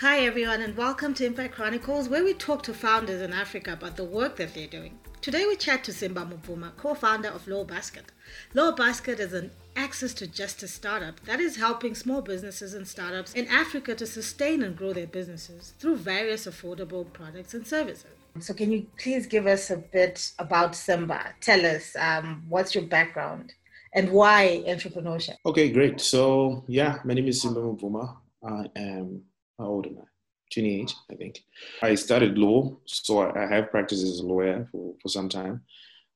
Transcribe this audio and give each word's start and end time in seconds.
Hi, 0.00 0.26
everyone, 0.26 0.60
and 0.60 0.76
welcome 0.76 1.14
to 1.14 1.24
Impact 1.24 1.54
Chronicles, 1.54 2.10
where 2.10 2.22
we 2.22 2.34
talk 2.34 2.62
to 2.64 2.74
founders 2.74 3.22
in 3.22 3.32
Africa 3.32 3.72
about 3.72 3.96
the 3.96 4.04
work 4.04 4.36
that 4.36 4.52
they're 4.52 4.66
doing. 4.66 4.98
Today, 5.22 5.46
we 5.46 5.56
chat 5.56 5.84
to 5.84 5.92
Simba 5.94 6.20
Mupuma, 6.20 6.76
co 6.76 6.92
founder 6.92 7.30
of 7.30 7.48
Law 7.48 7.64
Basket. 7.64 8.12
Law 8.52 8.72
Basket 8.72 9.18
is 9.20 9.32
an 9.32 9.50
access 9.74 10.12
to 10.12 10.26
justice 10.26 10.74
startup 10.74 11.18
that 11.20 11.40
is 11.40 11.56
helping 11.56 11.94
small 11.94 12.20
businesses 12.20 12.74
and 12.74 12.86
startups 12.86 13.32
in 13.32 13.48
Africa 13.48 13.94
to 13.94 14.06
sustain 14.06 14.62
and 14.62 14.76
grow 14.76 14.92
their 14.92 15.06
businesses 15.06 15.72
through 15.78 15.96
various 15.96 16.46
affordable 16.46 17.10
products 17.14 17.54
and 17.54 17.66
services. 17.66 18.12
So, 18.40 18.52
can 18.52 18.70
you 18.70 18.86
please 18.98 19.26
give 19.26 19.46
us 19.46 19.70
a 19.70 19.78
bit 19.78 20.30
about 20.38 20.76
Simba? 20.76 21.32
Tell 21.40 21.64
us 21.64 21.96
um, 21.98 22.44
what's 22.50 22.74
your 22.74 22.84
background 22.84 23.54
and 23.94 24.12
why 24.12 24.62
entrepreneurship? 24.68 25.36
Okay, 25.46 25.70
great. 25.70 26.02
So, 26.02 26.64
yeah, 26.68 26.98
my 27.02 27.14
name 27.14 27.28
is 27.28 27.40
Simba 27.40 27.60
Mupuma. 27.60 28.18
I 28.46 28.66
am 28.76 29.22
how 29.58 29.66
old 29.66 29.86
am 29.86 29.98
I? 29.98 30.04
28, 30.52 30.94
I 31.10 31.14
think. 31.14 31.44
I 31.82 31.94
studied 31.94 32.38
law, 32.38 32.76
so 32.86 33.30
I 33.30 33.46
have 33.46 33.70
practiced 33.70 34.04
as 34.04 34.20
a 34.20 34.26
lawyer 34.26 34.68
for, 34.70 34.94
for 35.02 35.08
some 35.08 35.28
time 35.28 35.62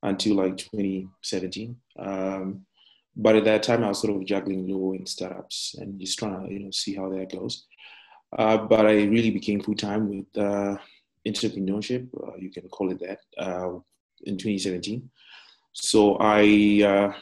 until 0.02 0.37
like 0.37 0.56
2017. 0.56 1.77
Um, 1.98 2.66
but 3.16 3.37
at 3.37 3.45
that 3.45 3.62
time, 3.62 3.82
I 3.84 3.88
was 3.88 4.01
sort 4.01 4.16
of 4.16 4.24
juggling 4.24 4.68
law 4.68 4.92
and 4.92 5.09
startups 5.09 5.74
and 5.79 5.98
just 6.01 6.18
trying 6.18 6.46
to 6.46 6.52
you 6.52 6.60
know 6.60 6.70
see 6.70 6.95
how 6.95 7.09
that 7.10 7.32
goes. 7.32 7.66
Uh, 8.37 8.56
but 8.56 8.87
I 8.87 9.02
really 9.05 9.30
became 9.30 9.60
full 9.60 9.74
time 9.74 10.09
with 10.09 10.43
uh, 10.43 10.77
entrepreneurship, 11.27 12.09
uh, 12.23 12.37
you 12.38 12.51
can 12.51 12.68
call 12.68 12.93
it 12.93 13.01
that, 13.01 13.18
uh, 13.37 13.79
in 14.23 14.37
2017. 14.38 15.10
So 15.73 16.16
I 16.20 16.82
uh, 16.84 17.12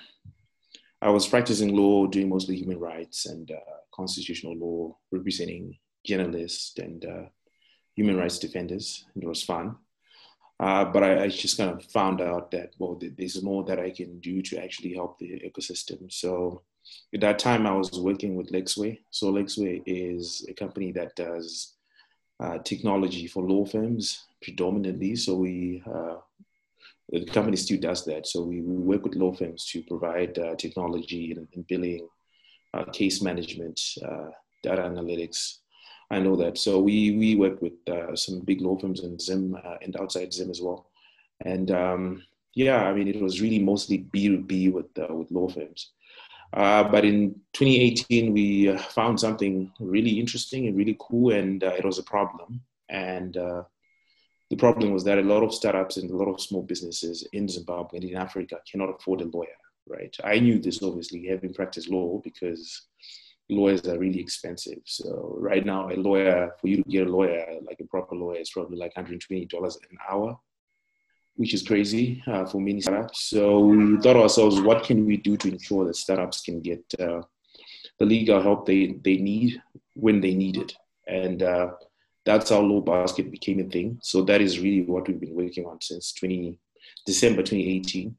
I 1.01 1.11
was 1.11 1.27
practicing 1.27 1.75
law, 1.75 2.07
doing 2.07 2.29
mostly 2.29 2.57
human 2.57 2.79
rights 2.79 3.27
and 3.27 3.51
uh, 3.51 3.77
constitutional 3.93 4.57
law, 4.57 4.97
representing 5.11 5.77
journalists 6.05 6.79
and 6.79 7.05
uh, 7.05 7.25
human 7.95 8.17
rights 8.17 8.39
defenders. 8.39 9.05
And 9.15 9.25
it 9.25 9.29
was 9.29 9.43
fun. 9.43 9.77
Uh, 10.61 10.85
but 10.85 11.05
I, 11.05 11.25
I, 11.25 11.29
just 11.29 11.57
kind 11.57 11.71
of 11.71 11.85
found 11.85 12.21
out 12.21 12.51
that, 12.51 12.73
well, 12.79 13.01
there's 13.01 13.43
more 13.43 13.63
that 13.65 13.79
I 13.79 13.91
can 13.91 14.19
do 14.19 14.43
to 14.43 14.63
actually 14.63 14.93
help 14.93 15.17
the 15.19 15.41
ecosystem. 15.49 16.13
So 16.13 16.63
at 17.15 17.21
that 17.21 17.39
time, 17.39 17.65
I 17.65 17.71
was 17.71 17.93
working 18.01 18.35
with 18.35 18.51
Lexway. 18.51 18.99
So 19.11 19.33
Lexway 19.33 19.83
is 19.87 20.45
a 20.49 20.55
company 20.55 20.91
that 20.93 21.15
does 21.15 21.75
uh, 22.41 22.59
technology 22.59 23.29
for 23.29 23.45
law 23.45 23.65
firms 23.65 24.27
predominantly. 24.43 25.15
So 25.15 25.37
we, 25.37 25.81
uh, 25.87 26.17
the 27.11 27.25
company 27.27 27.57
still 27.57 27.79
does 27.79 28.05
that. 28.07 28.27
So 28.27 28.43
we, 28.43 28.61
we 28.61 28.79
work 28.79 29.05
with 29.05 29.15
law 29.15 29.33
firms 29.33 29.65
to 29.67 29.83
provide 29.83 30.39
uh, 30.39 30.57
technology 30.57 31.33
and, 31.33 31.47
and 31.55 31.67
billing, 31.69 32.09
uh, 32.75 32.85
case 32.85 33.23
management, 33.23 33.81
data 34.63 34.83
analytics, 34.83 35.59
I 36.11 36.21
know 36.21 36.37
that. 36.37 36.57
So 36.59 36.81
we 36.81 37.17
we 37.17 37.37
work 37.37 37.61
with 37.61 37.75
uh, 37.89 38.17
some 38.17 38.41
big 38.41 38.61
law 38.61 38.79
firms 38.79 39.01
in 39.01 39.19
Zim 39.19 39.55
uh, 39.55 39.77
and 39.83 39.99
outside 40.01 40.33
Zim 40.33 40.51
as 40.51 40.61
well. 40.61 40.91
And 41.45 41.71
um, 41.71 42.23
yeah, 42.55 42.85
I 42.85 42.95
mean, 42.95 43.09
it 43.09 43.21
was 43.21 43.41
really 43.41 43.59
mostly 43.59 43.99
B 43.99 44.29
to 44.29 44.39
B 44.39 44.71
with 44.71 44.87
uh, 44.99 45.15
with 45.15 45.31
law 45.31 45.49
firms. 45.49 45.93
Uh, 46.55 46.83
but 46.83 47.05
in 47.05 47.35
2018, 47.53 48.33
we 48.33 48.71
uh, 48.71 48.79
found 48.79 49.21
something 49.21 49.71
really 49.81 50.19
interesting 50.19 50.67
and 50.67 50.77
really 50.77 50.97
cool, 50.99 51.35
and 51.35 51.63
uh, 51.63 51.75
it 51.77 51.85
was 51.85 51.99
a 51.99 52.03
problem. 52.03 52.63
And 52.89 53.35
the 53.35 54.57
problem 54.57 54.93
was 54.93 55.05
that 55.05 55.19
a 55.19 55.23
lot 55.23 55.43
of 55.43 55.53
startups 55.53 55.99
and 55.99 56.11
a 56.11 56.17
lot 56.17 56.33
of 56.33 56.41
small 56.41 56.63
businesses 56.63 57.29
in 57.35 57.49
Zimbabwe 57.49 57.99
and 57.99 58.09
in 58.09 58.17
Africa 58.17 58.61
cannot 58.71 58.89
afford 58.89 59.21
a 59.21 59.25
lawyer. 59.27 59.49
Right? 59.87 60.15
I 60.25 60.39
knew 60.39 60.59
this 60.59 60.83
obviously, 60.83 61.27
having 61.27 61.53
practiced 61.53 61.91
law, 61.91 62.19
because 62.25 62.87
lawyers 63.49 63.87
are 63.87 63.99
really 63.99 64.21
expensive. 64.21 64.81
So 64.85 65.37
right 65.39 65.65
now, 65.65 65.89
a 65.89 65.97
lawyer 65.97 66.53
for 66.61 66.69
you 66.69 66.83
to 66.83 66.91
get 66.91 67.07
a 67.07 67.11
lawyer, 67.11 67.47
like 67.67 67.81
a 67.81 67.85
proper 67.85 68.15
lawyer, 68.15 68.41
is 68.41 68.51
probably 68.51 68.77
like 68.77 68.95
$120 68.95 69.53
an 69.63 69.99
hour, 70.09 70.39
which 71.37 71.55
is 71.55 71.63
crazy 71.63 72.23
uh, 72.27 72.45
for 72.45 72.61
many 72.61 72.81
startups. 72.81 73.25
So 73.25 73.61
we 73.61 73.97
thought 74.01 74.17
ourselves, 74.17 74.61
what 74.61 74.85
can 74.85 75.07
we 75.07 75.17
do 75.17 75.37
to 75.39 75.49
ensure 75.49 75.87
that 75.87 75.97
startups 75.97 76.43
can 76.43 76.61
get 76.61 76.83
uh, 76.99 77.23
the 77.99 78.05
legal 78.05 78.41
help 78.43 78.67
they 78.67 78.99
they 79.03 79.17
need 79.17 79.61
when 79.95 80.21
they 80.21 80.35
need 80.35 80.57
it, 80.57 80.77
and 81.07 81.43
uh, 81.43 81.71
that's 82.25 82.51
how 82.51 82.61
Law 82.61 82.81
Basket 82.81 83.31
became 83.31 83.61
a 83.61 83.65
thing. 83.65 83.99
So 84.03 84.23
that 84.23 84.41
is 84.41 84.61
really 84.61 84.83
what 84.83 85.09
we've 85.09 85.19
been 85.19 85.35
working 85.35 85.67
on 85.67 85.81
since 85.81 86.13
20 86.13 86.59
December 87.07 87.43
2018. 87.43 88.15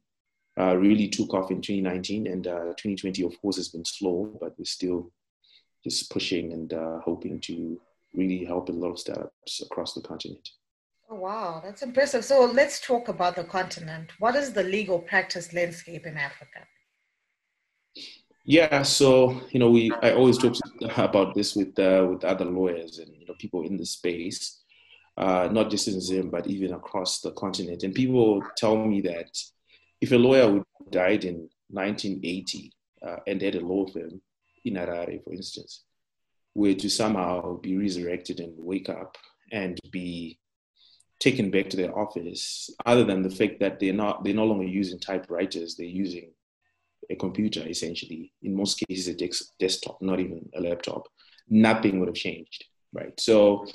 Uh, 0.59 0.75
really 0.75 1.07
took 1.07 1.33
off 1.33 1.51
in 1.51 1.61
2019 1.61 2.27
and 2.27 2.47
uh, 2.47 2.73
2020 2.75 3.23
of 3.23 3.39
course 3.39 3.55
has 3.55 3.69
been 3.69 3.85
slow 3.85 4.37
but 4.41 4.53
we're 4.57 4.65
still 4.65 5.09
just 5.83 6.11
pushing 6.11 6.53
and 6.53 6.73
uh, 6.73 6.99
hoping 6.99 7.39
to 7.41 7.79
really 8.13 8.43
help 8.45 8.69
a 8.69 8.71
lot 8.71 8.89
of 8.89 8.99
startups 8.99 9.61
across 9.61 9.93
the 9.93 10.01
continent. 10.01 10.49
Oh, 11.09 11.15
wow, 11.15 11.61
that's 11.63 11.81
impressive. 11.81 12.23
So 12.23 12.45
let's 12.45 12.79
talk 12.79 13.07
about 13.07 13.35
the 13.35 13.43
continent. 13.43 14.11
What 14.19 14.35
is 14.35 14.53
the 14.53 14.63
legal 14.63 14.99
practice 14.99 15.53
landscape 15.53 16.05
in 16.05 16.17
Africa? 16.17 16.59
Yeah, 18.45 18.83
so 18.83 19.41
you 19.51 19.59
know, 19.59 19.69
we 19.69 19.91
I 20.01 20.13
always 20.13 20.37
talk 20.37 20.55
about 20.97 21.35
this 21.35 21.55
with 21.55 21.77
uh, 21.79 22.07
with 22.09 22.23
other 22.23 22.45
lawyers 22.45 22.99
and 22.99 23.09
you 23.15 23.25
know 23.25 23.35
people 23.39 23.63
in 23.63 23.77
the 23.77 23.85
space, 23.85 24.61
uh, 25.17 25.49
not 25.51 25.69
just 25.69 25.87
in 25.87 25.99
Zim 25.99 26.29
but 26.29 26.47
even 26.47 26.73
across 26.73 27.21
the 27.21 27.31
continent. 27.31 27.83
And 27.83 27.93
people 27.93 28.41
tell 28.55 28.77
me 28.77 29.01
that 29.01 29.37
if 30.01 30.11
a 30.11 30.15
lawyer 30.15 30.49
would 30.51 30.63
died 30.91 31.25
in 31.25 31.49
1980 31.69 32.71
uh, 33.05 33.17
and 33.27 33.41
had 33.41 33.55
a 33.55 33.59
law 33.59 33.85
firm, 33.87 34.21
in 34.65 34.75
Harare, 34.75 35.23
for 35.23 35.33
instance, 35.33 35.83
were 36.55 36.73
to 36.73 36.89
somehow 36.89 37.57
be 37.57 37.77
resurrected 37.77 38.39
and 38.39 38.53
wake 38.57 38.89
up 38.89 39.17
and 39.51 39.79
be 39.91 40.39
taken 41.19 41.51
back 41.51 41.69
to 41.69 41.77
their 41.77 41.97
office, 41.97 42.69
other 42.85 43.03
than 43.03 43.21
the 43.21 43.29
fact 43.29 43.59
that 43.59 43.79
they're 43.79 43.93
not 43.93 44.23
they're 44.23 44.33
no 44.33 44.45
longer 44.45 44.65
using 44.65 44.99
typewriters, 44.99 45.75
they're 45.75 45.85
using 45.85 46.31
a 47.09 47.15
computer 47.15 47.65
essentially. 47.67 48.31
In 48.41 48.55
most 48.55 48.81
cases, 48.87 49.07
a 49.07 49.15
desk, 49.15 49.45
desktop, 49.59 50.01
not 50.01 50.19
even 50.19 50.49
a 50.55 50.61
laptop. 50.61 51.07
Nothing 51.49 51.99
would 51.99 52.07
have 52.07 52.15
changed, 52.15 52.65
right? 52.93 53.19
So, 53.19 53.65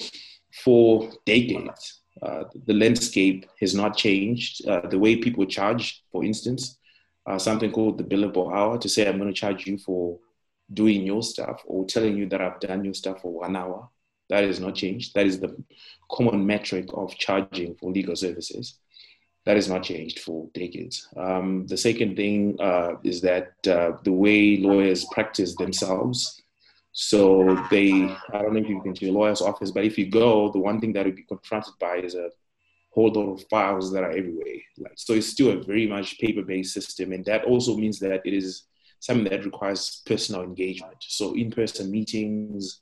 for 0.62 1.11
decades, 1.27 2.03
uh, 2.22 2.45
the 2.66 2.75
landscape 2.75 3.47
has 3.61 3.75
not 3.75 3.97
changed. 3.97 4.66
Uh, 4.66 4.87
the 4.89 4.99
way 4.99 5.16
people 5.16 5.45
charge, 5.47 6.03
for 6.12 6.25
instance, 6.25 6.78
uh, 7.27 7.39
something 7.39 7.72
called 7.72 7.99
the 7.99 8.05
billable 8.05 8.55
hour 8.55 8.78
to 8.78 8.89
say 8.89 9.06
I'm 9.06 9.19
going 9.19 9.33
to 9.33 9.41
charge 9.41 9.66
you 9.66 9.78
for 9.78 10.19
doing 10.72 11.04
your 11.04 11.22
stuff 11.22 11.62
or 11.66 11.86
telling 11.86 12.16
you 12.16 12.26
that 12.28 12.41
I've 12.41 12.60
done 12.60 12.84
your 12.84 12.94
stuff 12.94 13.22
for 13.22 13.32
one 13.32 13.56
hour. 13.56 13.88
That 14.30 14.44
has 14.44 14.60
not 14.60 14.75
changed. 14.75 15.14
That 15.14 15.26
is 15.26 15.38
the 15.38 15.54
common 16.10 16.47
metric 16.47 16.86
of 16.94 17.14
charging 17.16 17.75
for 17.75 17.91
legal 17.91 18.16
services. 18.16 18.78
That 19.44 19.56
has 19.56 19.69
not 19.69 19.82
changed 19.82 20.20
for 20.20 20.48
decades. 20.54 21.06
Um, 21.16 21.66
the 21.66 21.76
second 21.76 22.16
thing 22.16 22.56
uh, 22.58 22.94
is 23.03 23.20
that 23.20 23.53
uh, 23.69 23.98
the 24.03 24.12
way 24.12 24.56
lawyers 24.56 25.04
practice 25.12 25.54
themselves. 25.56 26.41
So 26.92 27.62
they, 27.70 27.91
I 28.32 28.41
don't 28.41 28.54
know 28.54 28.60
if 28.60 28.69
you've 28.69 28.84
been 28.84 28.94
to 28.94 29.08
a 29.08 29.12
lawyer's 29.12 29.42
office, 29.42 29.70
but 29.70 29.84
if 29.84 29.98
you 29.98 30.06
go, 30.06 30.50
the 30.50 30.60
one 30.60 30.80
thing 30.80 30.94
that 30.94 31.04
you'll 31.04 31.16
be 31.16 31.24
confronted 31.24 31.74
by 31.78 31.97
is 31.97 32.14
a 32.14 32.30
whole 32.91 33.12
lot 33.12 33.32
of 33.32 33.44
files 33.50 33.92
that 33.92 34.04
are 34.04 34.12
everywhere. 34.12 34.60
Like, 34.78 34.92
so 34.94 35.12
it's 35.12 35.26
still 35.26 35.50
a 35.50 35.62
very 35.62 35.86
much 35.86 36.19
paper-based 36.19 36.72
system, 36.72 37.12
and 37.12 37.24
that 37.24 37.44
also 37.44 37.76
means 37.76 37.98
that 37.98 38.22
it 38.24 38.32
is 38.32 38.62
something 39.00 39.31
that 39.31 39.44
requires 39.44 40.03
personal 40.06 40.43
engagement. 40.43 40.97
So 41.00 41.34
in-person 41.34 41.91
meetings 41.91 42.81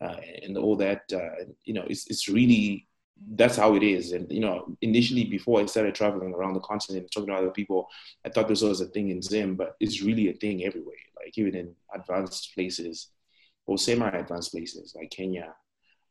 uh, 0.00 0.16
and 0.42 0.58
all 0.58 0.76
that, 0.76 1.02
uh, 1.12 1.44
you 1.64 1.74
know, 1.74 1.84
it's, 1.88 2.06
it's 2.08 2.28
really, 2.28 2.88
that's 3.34 3.56
how 3.56 3.76
it 3.76 3.82
is. 3.82 4.12
And, 4.12 4.30
you 4.30 4.40
know, 4.40 4.76
initially 4.82 5.24
before 5.24 5.60
I 5.60 5.66
started 5.66 5.94
traveling 5.94 6.34
around 6.34 6.54
the 6.54 6.60
continent, 6.60 7.02
and 7.04 7.12
talking 7.12 7.28
to 7.28 7.34
other 7.34 7.50
people, 7.50 7.88
I 8.26 8.28
thought 8.28 8.48
this 8.48 8.62
was 8.62 8.80
a 8.80 8.86
thing 8.86 9.10
in 9.10 9.22
Zim, 9.22 9.54
but 9.54 9.76
it's 9.80 10.02
really 10.02 10.28
a 10.28 10.34
thing 10.34 10.64
everywhere, 10.64 10.96
like 11.16 11.38
even 11.38 11.54
in 11.54 11.74
advanced 11.94 12.52
places 12.54 13.08
or 13.66 13.78
semi-advanced 13.78 14.50
places 14.50 14.94
like 14.96 15.10
Kenya, 15.10 15.54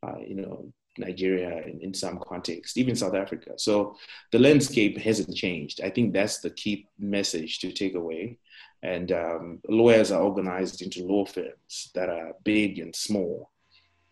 uh, 0.03 0.19
you 0.25 0.35
know, 0.35 0.71
Nigeria 0.97 1.61
in, 1.67 1.79
in 1.81 1.93
some 1.93 2.19
context, 2.19 2.77
even 2.77 2.95
South 2.95 3.15
Africa. 3.15 3.51
So 3.57 3.97
the 4.31 4.39
landscape 4.39 4.97
hasn't 4.97 5.35
changed. 5.35 5.81
I 5.81 5.89
think 5.89 6.13
that's 6.13 6.39
the 6.39 6.49
key 6.49 6.87
message 6.97 7.59
to 7.59 7.71
take 7.71 7.95
away. 7.95 8.39
And 8.83 9.11
um, 9.11 9.59
lawyers 9.67 10.11
are 10.11 10.21
organized 10.21 10.81
into 10.81 11.05
law 11.05 11.25
firms 11.25 11.91
that 11.93 12.09
are 12.09 12.33
big 12.43 12.79
and 12.79 12.95
small. 12.95 13.51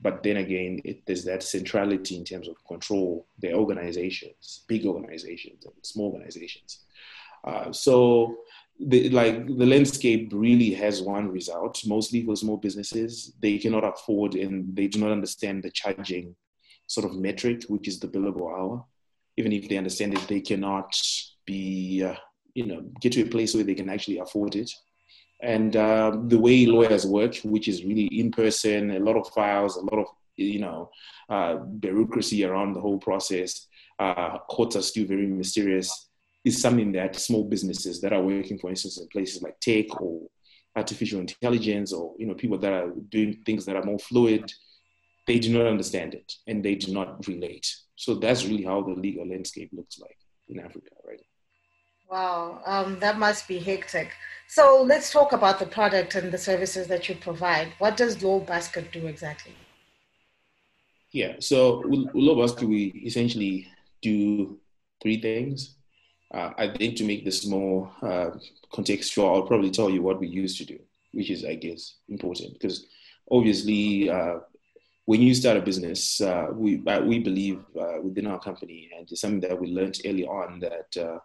But 0.01 0.23
then 0.23 0.37
again, 0.37 0.79
it, 0.85 1.05
there's 1.05 1.25
that 1.25 1.43
centrality 1.43 2.15
in 2.15 2.23
terms 2.23 2.47
of 2.47 2.55
control. 2.65 3.25
They're 3.39 3.55
organizations, 3.55 4.63
big 4.67 4.85
organizations 4.85 5.65
and 5.65 5.73
small 5.81 6.11
organizations. 6.11 6.79
Uh, 7.43 7.71
so, 7.71 8.37
the, 8.79 9.09
like 9.09 9.45
the 9.45 9.65
landscape 9.65 10.31
really 10.33 10.73
has 10.73 11.01
one 11.01 11.29
result. 11.29 11.81
Mostly 11.85 12.23
for 12.23 12.37
small 12.37 12.55
businesses, 12.55 13.33
they 13.41 13.57
cannot 13.57 13.83
afford 13.83 14.35
and 14.35 14.73
they 14.73 14.87
do 14.87 14.99
not 14.99 15.11
understand 15.11 15.63
the 15.63 15.71
charging 15.71 16.35
sort 16.87 17.05
of 17.05 17.17
metric, 17.17 17.63
which 17.67 17.87
is 17.87 17.99
the 17.99 18.07
billable 18.07 18.49
hour. 18.57 18.85
Even 19.35 19.51
if 19.51 19.67
they 19.67 19.77
understand 19.77 20.13
it, 20.13 20.25
they 20.27 20.39
cannot 20.39 20.95
be 21.45 22.03
uh, 22.03 22.15
you 22.53 22.65
know 22.65 22.81
get 23.01 23.13
to 23.13 23.21
a 23.21 23.27
place 23.27 23.53
where 23.53 23.63
they 23.63 23.75
can 23.75 23.89
actually 23.89 24.19
afford 24.19 24.55
it 24.55 24.71
and 25.41 25.75
uh, 25.77 26.11
the 26.27 26.37
way 26.37 26.65
lawyers 26.65 27.05
work 27.05 27.35
which 27.43 27.67
is 27.67 27.83
really 27.85 28.05
in 28.05 28.31
person 28.31 28.91
a 28.91 28.99
lot 28.99 29.15
of 29.15 29.27
files 29.29 29.77
a 29.77 29.81
lot 29.81 29.99
of 29.99 30.07
you 30.39 30.59
know, 30.59 30.89
uh, 31.29 31.55
bureaucracy 31.55 32.43
around 32.43 32.73
the 32.73 32.81
whole 32.81 32.97
process. 32.97 33.67
Uh, 33.97 34.37
courts 34.49 34.75
are 34.75 34.81
still 34.81 35.05
very 35.05 35.27
mysterious. 35.27 36.07
Is 36.45 36.61
something 36.61 36.93
that 36.93 37.17
small 37.17 37.43
businesses 37.43 37.99
that 38.01 38.13
are 38.13 38.21
working, 38.21 38.57
for 38.57 38.69
instance, 38.69 38.97
in 38.99 39.07
places 39.09 39.41
like 39.41 39.59
tech 39.59 40.01
or 40.01 40.21
artificial 40.75 41.19
intelligence, 41.19 41.91
or 41.91 42.15
you 42.17 42.25
know, 42.25 42.33
people 42.33 42.57
that 42.59 42.71
are 42.71 42.91
doing 43.09 43.41
things 43.45 43.65
that 43.65 43.75
are 43.75 43.83
more 43.83 43.99
fluid, 43.99 44.51
they 45.27 45.37
do 45.37 45.51
not 45.51 45.67
understand 45.67 46.13
it 46.13 46.33
and 46.47 46.63
they 46.63 46.75
do 46.75 46.93
not 46.93 47.27
relate. 47.27 47.67
So 47.95 48.15
that's 48.15 48.45
really 48.45 48.63
how 48.63 48.81
the 48.81 48.93
legal 48.93 49.27
landscape 49.27 49.69
looks 49.73 49.99
like 49.99 50.17
in 50.47 50.59
Africa 50.59 50.87
right 51.05 51.19
Wow, 52.09 52.61
um, 52.65 52.99
that 52.99 53.19
must 53.19 53.47
be 53.47 53.59
hectic. 53.59 54.09
So 54.47 54.81
let's 54.81 55.11
talk 55.11 55.31
about 55.31 55.59
the 55.59 55.67
product 55.67 56.15
and 56.15 56.31
the 56.31 56.37
services 56.37 56.87
that 56.87 57.07
you 57.07 57.15
provide. 57.15 57.71
What 57.77 57.97
does 57.97 58.23
Law 58.23 58.39
Basket 58.39 58.91
do 58.91 59.05
exactly? 59.05 59.53
Yeah, 61.11 61.35
so 61.39 61.83
with 61.85 62.11
Basket, 62.37 62.67
we 62.67 62.85
essentially 63.05 63.67
do 64.01 64.59
three 65.01 65.21
things. 65.21 65.75
Uh, 66.33 66.51
I 66.57 66.69
think 66.69 66.95
to 66.97 67.03
make 67.03 67.25
this 67.25 67.45
more 67.45 67.91
uh, 68.01 68.31
contextual, 68.73 69.35
I'll 69.35 69.47
probably 69.47 69.71
tell 69.71 69.89
you 69.89 70.01
what 70.01 70.19
we 70.19 70.27
used 70.27 70.57
to 70.59 70.65
do, 70.65 70.79
which 71.11 71.29
is, 71.29 71.45
I 71.45 71.55
guess, 71.55 71.95
important 72.07 72.53
because 72.53 72.85
obviously, 73.31 74.09
uh, 74.09 74.39
when 75.05 75.21
you 75.23 75.33
start 75.33 75.57
a 75.57 75.61
business, 75.61 76.21
uh, 76.21 76.47
we 76.53 76.83
uh, 76.85 77.01
we 77.01 77.17
believe 77.17 77.63
uh, 77.79 77.99
within 78.01 78.27
our 78.27 78.39
company, 78.39 78.91
and 78.95 79.11
it's 79.11 79.21
something 79.21 79.39
that 79.41 79.59
we 79.59 79.67
learned 79.67 79.99
early 80.05 80.25
on 80.25 80.59
that 80.59 81.19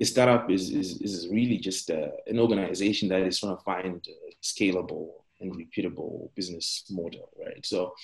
a 0.00 0.04
startup 0.04 0.50
is, 0.50 0.70
is, 0.70 1.00
is 1.00 1.28
really 1.28 1.58
just 1.58 1.90
uh, 1.90 2.08
an 2.26 2.38
organization 2.38 3.08
that 3.08 3.22
is 3.22 3.40
trying 3.40 3.56
to 3.56 3.62
find 3.62 4.06
a 4.06 4.44
scalable 4.44 5.08
and 5.40 5.54
repeatable 5.54 6.34
business 6.34 6.84
model, 6.90 7.30
right? 7.38 7.64
So 7.64 7.94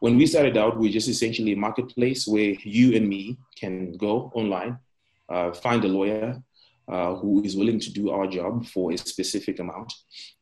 when 0.00 0.16
we 0.16 0.26
started 0.26 0.56
out, 0.56 0.78
we 0.78 0.90
just 0.90 1.08
essentially 1.08 1.52
a 1.52 1.56
marketplace 1.56 2.26
where 2.26 2.54
you 2.62 2.96
and 2.96 3.08
me 3.08 3.38
can 3.56 3.92
go 3.92 4.30
online, 4.34 4.78
uh, 5.28 5.52
find 5.52 5.84
a 5.84 5.88
lawyer 5.88 6.42
uh, 6.88 7.14
who 7.14 7.42
is 7.44 7.56
willing 7.56 7.80
to 7.80 7.92
do 7.92 8.10
our 8.10 8.26
job 8.26 8.66
for 8.66 8.92
a 8.92 8.98
specific 8.98 9.58
amount, 9.58 9.92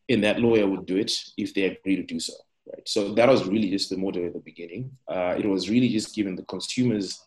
and 0.09 0.23
that 0.23 0.41
lawyer 0.41 0.67
would 0.67 0.87
do 0.87 0.97
it 0.97 1.13
if 1.37 1.53
they 1.55 1.63
agree 1.63 1.97
to 1.97 2.05
do 2.05 2.21
so, 2.21 2.35
right? 2.73 2.89
So 2.89 3.13
that 3.15 3.29
was 3.29 3.47
really 3.47 3.71
just 3.71 3.91
the 3.91 3.97
model 3.97 4.25
at 4.25 4.33
the 4.33 4.41
beginning. 4.41 4.93
Uh, 5.09 5.35
it 5.37 5.47
was 5.47 5.69
really 5.69 5.89
just 5.89 6.15
giving 6.15 6.37
the 6.37 6.45
consumers 6.45 7.26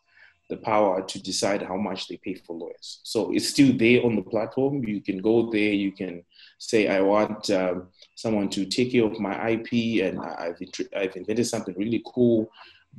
the 0.49 0.57
power 0.57 1.01
to 1.01 1.21
decide 1.21 1.61
how 1.61 1.77
much 1.77 2.07
they 2.07 2.17
pay 2.17 2.33
for 2.33 2.55
lawyers. 2.55 3.01
So 3.03 3.31
it's 3.33 3.49
still 3.49 3.71
there 3.77 4.03
on 4.03 4.15
the 4.15 4.23
platform. 4.23 4.83
You 4.83 4.99
can 4.99 5.19
go 5.19 5.49
there. 5.51 5.71
You 5.71 5.91
can 5.91 6.23
say, 6.57 6.87
I 6.87 7.01
want 7.01 7.49
um, 7.51 7.89
someone 8.15 8.49
to 8.49 8.65
take 8.65 8.91
care 8.91 9.05
of 9.05 9.19
my 9.19 9.51
IP, 9.51 10.03
and 10.03 10.19
I've, 10.19 10.59
I've 10.95 11.15
invented 11.15 11.45
something 11.47 11.75
really 11.77 12.03
cool. 12.13 12.49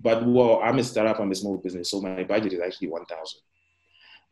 But 0.01 0.25
well, 0.25 0.61
I'm 0.63 0.79
a 0.79 0.85
startup. 0.85 1.19
I'm 1.19 1.33
a 1.33 1.35
small 1.35 1.57
business, 1.57 1.91
so 1.91 2.01
my 2.01 2.23
budget 2.23 2.53
is 2.53 2.61
actually 2.61 2.89
one 2.89 3.05
thousand. 3.07 3.41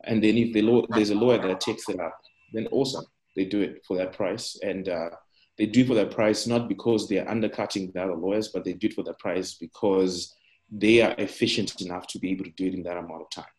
And 0.05 0.23
then 0.23 0.37
if 0.37 0.53
the 0.53 0.61
law, 0.61 0.85
there's 0.89 1.09
a 1.09 1.15
lawyer 1.15 1.45
that 1.45 1.59
takes 1.59 1.89
it 1.89 1.99
up, 1.99 2.17
then 2.53 2.67
awesome, 2.71 3.05
they 3.35 3.43
do 3.43 3.59
it 3.61 3.83
for 3.85 3.97
that 3.97 4.13
price, 4.13 4.57
and 4.63 4.87
uh, 4.87 5.09
they 5.57 5.65
do 5.65 5.81
it 5.81 5.87
for 5.87 5.95
that 5.95 6.11
price 6.11 6.47
not 6.47 6.69
because 6.69 7.09
they're 7.09 7.29
undercutting 7.29 7.91
the 7.91 8.01
other 8.01 8.15
lawyers, 8.15 8.47
but 8.47 8.63
they 8.63 8.71
do 8.71 8.87
it 8.87 8.93
for 8.93 9.03
that 9.03 9.19
price 9.19 9.55
because 9.55 10.33
they 10.71 11.01
are 11.01 11.15
efficient 11.17 11.81
enough 11.81 12.07
to 12.07 12.19
be 12.19 12.31
able 12.31 12.45
to 12.45 12.51
do 12.51 12.67
it 12.67 12.73
in 12.73 12.83
that 12.83 12.97
amount 12.97 13.21
of 13.21 13.29
time. 13.29 13.53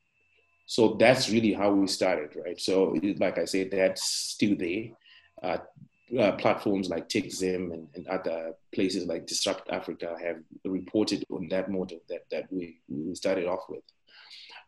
So 0.67 0.97
that's 1.01 1.31
really 1.31 1.53
how 1.53 1.73
we 1.73 1.87
started, 1.89 2.37
right? 2.37 2.61
So, 2.61 2.97
like 3.19 3.39
I 3.39 3.45
said, 3.45 3.71
that's 3.73 4.05
still 4.05 4.57
there. 4.57 4.91
Uh, 5.43 5.59
uh, 6.19 6.33
platforms 6.33 6.89
like 6.89 7.09
TechZim 7.09 7.73
and, 7.73 7.89
and, 7.95 8.07
other 8.09 8.53
places 8.75 9.07
like 9.07 9.29
Disrupt 9.29 9.71
Africa 9.71 10.17
have 10.21 10.39
reported 10.65 11.25
on 11.31 11.47
that 11.49 11.71
model 11.71 12.01
that, 12.09 12.23
that 12.33 12.53
we, 12.53 12.81
we 12.89 13.15
started 13.15 13.47
off 13.47 13.61
with. 13.69 13.85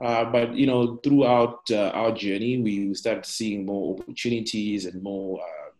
Uh, 0.00 0.24
but 0.24 0.54
you 0.54 0.66
know, 0.66 0.98
throughout 0.98 1.62
uh, 1.70 1.90
our 1.94 2.12
journey, 2.12 2.58
we 2.58 2.94
started 2.94 3.26
seeing 3.26 3.66
more 3.66 3.98
opportunities 3.98 4.86
and 4.86 5.02
more 5.02 5.40
uh, 5.40 5.70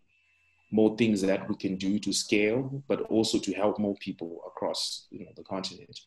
more 0.72 0.96
things 0.96 1.20
that 1.20 1.48
we 1.48 1.54
can 1.54 1.76
do 1.76 1.98
to 1.98 2.12
scale, 2.12 2.82
but 2.88 3.02
also 3.02 3.38
to 3.38 3.52
help 3.52 3.78
more 3.78 3.94
people 3.96 4.40
across 4.46 5.06
you 5.10 5.20
know, 5.20 5.30
the 5.36 5.44
continent. 5.44 6.00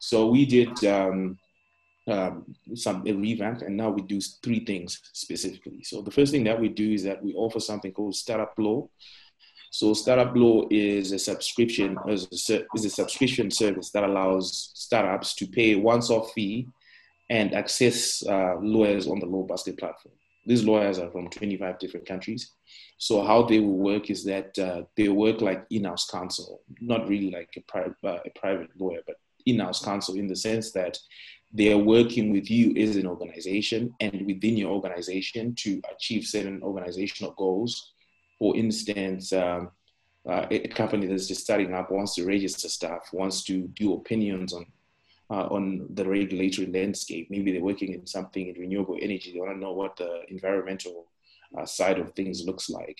So 0.00 0.28
we 0.28 0.46
did 0.46 0.82
um, 0.86 1.38
um, 2.08 2.44
some 2.74 3.06
a 3.06 3.12
revamp, 3.12 3.60
and 3.62 3.76
now 3.76 3.90
we 3.90 4.02
do 4.02 4.20
three 4.42 4.64
things 4.64 5.00
specifically. 5.12 5.84
So 5.84 6.00
the 6.00 6.10
first 6.10 6.32
thing 6.32 6.44
that 6.44 6.60
we 6.60 6.68
do 6.68 6.92
is 6.92 7.04
that 7.04 7.22
we 7.22 7.34
offer 7.34 7.60
something 7.60 7.92
called 7.92 8.16
Startup 8.16 8.52
Law. 8.58 8.88
So 9.70 9.94
Startup 9.94 10.34
Law 10.34 10.66
is 10.70 11.12
a 11.12 11.18
subscription 11.18 11.96
is 12.08 12.26
a, 12.50 12.62
is 12.74 12.84
a 12.86 12.90
subscription 12.90 13.50
service 13.50 13.90
that 13.90 14.02
allows 14.02 14.72
startups 14.74 15.34
to 15.36 15.46
pay 15.46 15.76
once-off 15.76 16.32
fee 16.32 16.66
and 17.28 17.54
access 17.54 18.26
uh, 18.26 18.56
lawyers 18.60 19.06
on 19.06 19.20
the 19.20 19.26
Law 19.26 19.44
Basket 19.46 19.78
platform. 19.78 20.14
These 20.46 20.64
lawyers 20.64 20.98
are 20.98 21.10
from 21.10 21.28
25 21.28 21.78
different 21.78 22.06
countries. 22.06 22.52
So 22.96 23.22
how 23.22 23.42
they 23.42 23.60
will 23.60 23.78
work 23.78 24.10
is 24.10 24.24
that 24.24 24.58
uh, 24.58 24.82
they 24.96 25.10
work 25.10 25.42
like 25.42 25.64
in-house 25.70 26.06
counsel, 26.10 26.62
not 26.80 27.06
really 27.06 27.30
like 27.30 27.50
a, 27.56 27.78
uh, 27.78 28.18
a 28.24 28.30
private 28.38 28.70
lawyer, 28.78 29.00
but 29.06 29.16
in-house 29.46 29.84
counsel 29.84 30.16
in 30.16 30.26
the 30.26 30.36
sense 30.36 30.72
that 30.72 30.98
they 31.52 31.72
are 31.72 31.78
working 31.78 32.30
with 32.32 32.50
you 32.50 32.74
as 32.80 32.96
an 32.96 33.06
organization 33.06 33.92
and 34.00 34.24
within 34.26 34.56
your 34.56 34.70
organization 34.70 35.54
to 35.56 35.80
achieve 35.92 36.24
certain 36.24 36.62
organizational 36.62 37.32
goals. 37.32 37.92
For 38.38 38.56
instance, 38.56 39.32
um, 39.32 39.70
uh, 40.28 40.46
a 40.50 40.68
company 40.68 41.06
that's 41.06 41.26
just 41.26 41.42
starting 41.42 41.74
up 41.74 41.90
wants 41.90 42.14
to 42.14 42.24
register 42.24 42.68
staff, 42.68 43.08
wants 43.12 43.42
to 43.44 43.68
do 43.68 43.94
opinions 43.94 44.52
on 44.52 44.66
uh, 45.30 45.46
on 45.46 45.86
the 45.94 46.04
regulatory 46.04 46.66
landscape. 46.66 47.28
Maybe 47.30 47.52
they're 47.52 47.62
working 47.62 47.94
in 47.94 48.06
something 48.06 48.48
in 48.48 48.60
renewable 48.60 48.98
energy. 49.00 49.32
They 49.32 49.38
want 49.38 49.52
to 49.52 49.60
know 49.60 49.72
what 49.72 49.96
the 49.96 50.22
environmental 50.28 51.06
uh, 51.56 51.64
side 51.64 51.98
of 51.98 52.12
things 52.12 52.44
looks 52.44 52.68
like. 52.68 52.98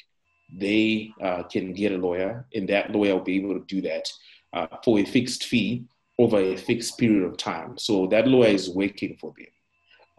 They 0.52 1.12
uh, 1.20 1.42
can 1.44 1.72
get 1.72 1.92
a 1.92 1.98
lawyer, 1.98 2.46
and 2.54 2.68
that 2.68 2.92
lawyer 2.92 3.14
will 3.14 3.24
be 3.24 3.36
able 3.36 3.54
to 3.54 3.64
do 3.66 3.80
that 3.82 4.08
uh, 4.52 4.66
for 4.84 4.98
a 5.00 5.04
fixed 5.04 5.44
fee 5.44 5.84
over 6.20 6.38
a 6.38 6.54
fixed 6.54 6.98
period 6.98 7.24
of 7.24 7.38
time. 7.38 7.78
So 7.78 8.06
that 8.08 8.28
lawyer 8.28 8.48
is 8.48 8.68
working 8.68 9.16
for 9.18 9.32
them, 9.38 9.46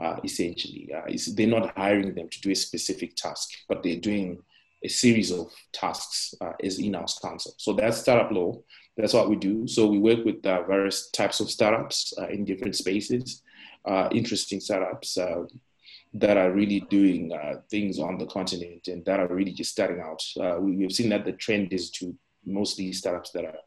uh, 0.03 0.19
essentially. 0.23 0.89
Uh, 0.91 1.11
they're 1.35 1.45
not 1.45 1.77
hiring 1.77 2.15
them 2.15 2.27
to 2.27 2.41
do 2.41 2.49
a 2.49 2.55
specific 2.55 3.15
task, 3.15 3.49
but 3.69 3.83
they're 3.83 3.99
doing 3.99 4.39
a 4.83 4.87
series 4.87 5.31
of 5.31 5.51
tasks 5.73 6.33
uh, 6.41 6.53
as 6.63 6.79
in-house 6.79 7.19
counsel. 7.19 7.53
So 7.57 7.73
that's 7.73 7.99
startup 7.99 8.31
law. 8.31 8.59
That's 8.97 9.13
what 9.13 9.29
we 9.29 9.35
do. 9.35 9.67
So 9.67 9.85
we 9.85 9.99
work 9.99 10.25
with 10.25 10.43
uh, 10.43 10.63
various 10.63 11.11
types 11.11 11.39
of 11.39 11.51
startups 11.51 12.13
uh, 12.17 12.29
in 12.29 12.45
different 12.45 12.75
spaces, 12.75 13.43
uh, 13.85 14.09
interesting 14.11 14.59
startups 14.59 15.19
that 16.13 16.35
are 16.35 16.51
really 16.51 16.81
doing 16.89 17.31
things 17.69 17.99
on 17.99 18.17
the 18.17 18.25
continent 18.25 18.87
and 18.87 19.05
that 19.05 19.19
are 19.19 19.27
really 19.27 19.53
just 19.53 19.71
starting 19.71 20.01
out. 20.01 20.21
we, 20.61 20.77
we've 20.77 20.91
seen 20.91 21.09
that 21.09 21.25
the 21.25 21.31
trend 21.33 21.71
is 21.71 21.91
to 21.91 22.13
mostly 22.43 22.91
startups 22.91 23.29
that 23.31 23.45
are 23.45 23.59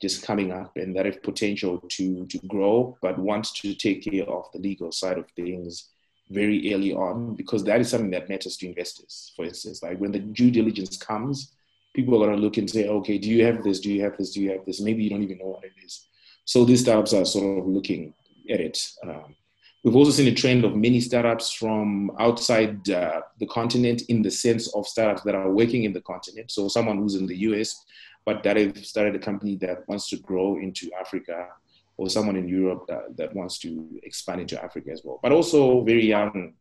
just 0.00 0.22
coming 0.22 0.52
up 0.52 0.76
and 0.76 0.94
that 0.96 1.06
have 1.06 1.22
potential 1.22 1.78
to 1.88 2.26
to 2.26 2.38
grow, 2.46 2.96
but 3.02 3.18
wants 3.18 3.52
to 3.60 3.74
take 3.74 4.04
care 4.04 4.24
of 4.24 4.44
the 4.52 4.58
legal 4.58 4.92
side 4.92 5.18
of 5.18 5.28
things 5.32 5.90
very 6.30 6.74
early 6.74 6.92
on 6.92 7.34
because 7.34 7.64
that 7.64 7.80
is 7.80 7.88
something 7.88 8.10
that 8.10 8.28
matters 8.28 8.56
to 8.58 8.68
investors. 8.68 9.32
For 9.34 9.44
instance, 9.44 9.82
like 9.82 9.98
when 9.98 10.12
the 10.12 10.18
due 10.18 10.50
diligence 10.50 10.96
comes, 10.96 11.52
people 11.94 12.14
are 12.14 12.26
going 12.26 12.36
to 12.36 12.42
look 12.42 12.58
and 12.58 12.68
say, 12.68 12.86
okay, 12.88 13.18
do 13.18 13.28
you 13.28 13.44
have 13.44 13.64
this? 13.64 13.80
Do 13.80 13.92
you 13.92 14.02
have 14.02 14.16
this? 14.16 14.32
Do 14.32 14.42
you 14.42 14.50
have 14.50 14.64
this? 14.66 14.80
Maybe 14.80 15.02
you 15.02 15.10
don't 15.10 15.22
even 15.22 15.38
know 15.38 15.46
what 15.46 15.64
it 15.64 15.72
is. 15.84 16.06
So 16.44 16.64
these 16.64 16.82
startups 16.82 17.14
are 17.14 17.24
sort 17.24 17.58
of 17.58 17.66
looking 17.66 18.14
at 18.50 18.60
it. 18.60 18.90
Um, 19.02 19.34
we've 19.82 19.96
also 19.96 20.10
seen 20.10 20.28
a 20.28 20.34
trend 20.34 20.64
of 20.64 20.76
many 20.76 21.00
startups 21.00 21.52
from 21.52 22.10
outside 22.18 22.88
uh, 22.90 23.20
the 23.38 23.46
continent 23.46 24.02
in 24.08 24.22
the 24.22 24.30
sense 24.30 24.72
of 24.74 24.86
startups 24.86 25.22
that 25.22 25.34
are 25.34 25.50
working 25.50 25.84
in 25.84 25.92
the 25.92 26.00
continent. 26.02 26.50
So 26.50 26.68
someone 26.68 26.98
who's 26.98 27.14
in 27.14 27.26
the 27.26 27.36
US 27.36 27.84
but 28.28 28.42
that 28.42 28.58
have 28.58 28.76
started 28.84 29.14
a 29.14 29.18
company 29.18 29.56
that 29.56 29.88
wants 29.88 30.06
to 30.10 30.16
grow 30.18 30.58
into 30.58 30.84
Africa 31.00 31.48
or 31.96 32.10
someone 32.10 32.36
in 32.36 32.46
Europe 32.46 32.82
that, 32.86 33.16
that 33.16 33.34
wants 33.34 33.56
to 33.64 33.70
expand 34.02 34.38
into 34.42 34.62
Africa 34.62 34.90
as 34.92 35.00
well. 35.02 35.18
But 35.22 35.32
also 35.32 35.82
very 35.82 36.04
young 36.04 36.52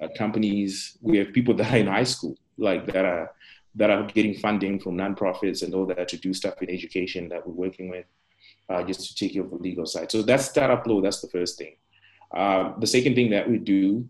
uh, 0.00 0.06
companies. 0.16 0.96
We 1.00 1.18
have 1.18 1.32
people 1.32 1.54
that 1.54 1.72
are 1.72 1.78
in 1.78 1.88
high 1.88 2.04
school, 2.14 2.36
like 2.58 2.86
that 2.92 3.04
are 3.04 3.32
that 3.74 3.90
are 3.90 4.04
getting 4.16 4.34
funding 4.44 4.78
from 4.78 4.92
nonprofits 4.96 5.64
and 5.64 5.74
all 5.74 5.86
that 5.86 6.06
to 6.12 6.16
do 6.16 6.32
stuff 6.32 6.62
in 6.62 6.70
education 6.70 7.28
that 7.30 7.40
we're 7.44 7.60
working 7.66 7.88
with, 7.90 8.06
uh, 8.70 8.84
just 8.84 9.00
to 9.08 9.12
take 9.20 9.32
care 9.34 9.42
of 9.42 9.50
the 9.50 9.56
legal 9.56 9.84
side. 9.84 10.08
So 10.12 10.22
that's 10.22 10.44
startup 10.44 10.86
law. 10.86 11.00
That's 11.00 11.20
the 11.20 11.32
first 11.36 11.58
thing. 11.58 11.74
Uh, 12.40 12.78
the 12.78 12.86
second 12.86 13.16
thing 13.16 13.30
that 13.30 13.50
we 13.50 13.58
do 13.58 14.08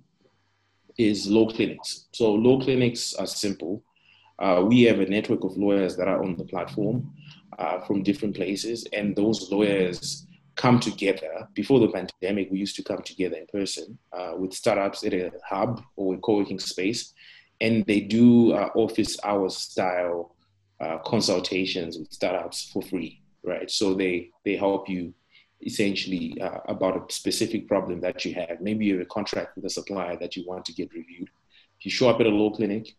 is 0.99 1.27
law 1.37 1.47
clinics. 1.49 2.09
So 2.13 2.25
law 2.35 2.61
clinics 2.61 3.15
are 3.15 3.27
simple. 3.27 3.83
Uh, 4.39 4.63
we 4.67 4.83
have 4.83 5.01
a 5.01 5.07
network 5.07 5.45
of 5.45 5.57
lawyers 5.57 5.97
that 5.97 6.09
are 6.09 6.23
on 6.23 6.37
the 6.37 6.45
platform 6.45 7.11
uh, 7.59 7.81
from 7.81 8.03
different 8.03 8.37
places, 8.37 8.87
and 8.93 9.17
those 9.17 9.51
lawyers 9.51 10.27
come 10.57 10.81
together. 10.81 11.49
Before 11.55 11.81
the 11.81 11.89
pandemic, 11.89 12.51
we 12.51 12.59
used 12.59 12.77
to 12.77 12.83
come 12.83 13.03
together 13.03 13.37
in 13.37 13.47
person 13.47 13.99
uh, 14.13 14.33
with 14.37 14.53
startups 14.53 15.05
at 15.05 15.15
a 15.15 15.31
hub 15.49 15.83
or 15.97 16.15
a 16.15 16.19
co-working 16.19 16.59
space, 16.59 17.13
and 17.61 17.85
they 17.87 18.01
do 18.01 18.53
uh, 18.53 18.71
office 18.75 19.17
hours 19.25 19.57
style 19.57 20.35
uh, 20.81 20.99
consultations 20.99 21.99
with 21.99 22.13
startups 22.13 22.71
for 22.73 22.83
free, 22.83 23.23
right? 23.43 23.71
So 23.71 23.95
they 23.95 24.31
they 24.45 24.57
help 24.57 24.89
you 24.89 25.15
essentially 25.65 26.39
uh, 26.41 26.59
about 26.69 26.97
a 26.97 27.13
specific 27.13 27.67
problem 27.67 28.01
that 28.01 28.25
you 28.27 28.35
have. 28.35 28.61
Maybe 28.61 28.85
you 28.85 28.99
have 28.99 29.07
a 29.07 29.09
contract 29.09 29.57
with 29.57 29.65
a 29.65 29.71
supplier 29.71 30.17
that 30.19 30.37
you 30.37 30.45
want 30.47 30.67
to 30.67 30.75
get 30.75 30.93
reviewed. 30.93 31.31
If 31.79 31.87
you 31.87 31.91
show 31.91 32.11
up 32.11 32.21
at 32.21 32.27
a 32.27 32.31
law 32.31 32.51
clinic, 32.51 32.95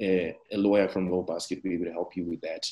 a, 0.00 0.36
a, 0.52 0.56
lawyer 0.56 0.88
from 0.88 1.10
Law 1.10 1.22
Basket 1.22 1.62
will 1.62 1.70
be 1.70 1.74
able 1.74 1.86
to 1.86 1.92
help 1.92 2.16
you 2.16 2.24
with 2.24 2.40
that. 2.42 2.70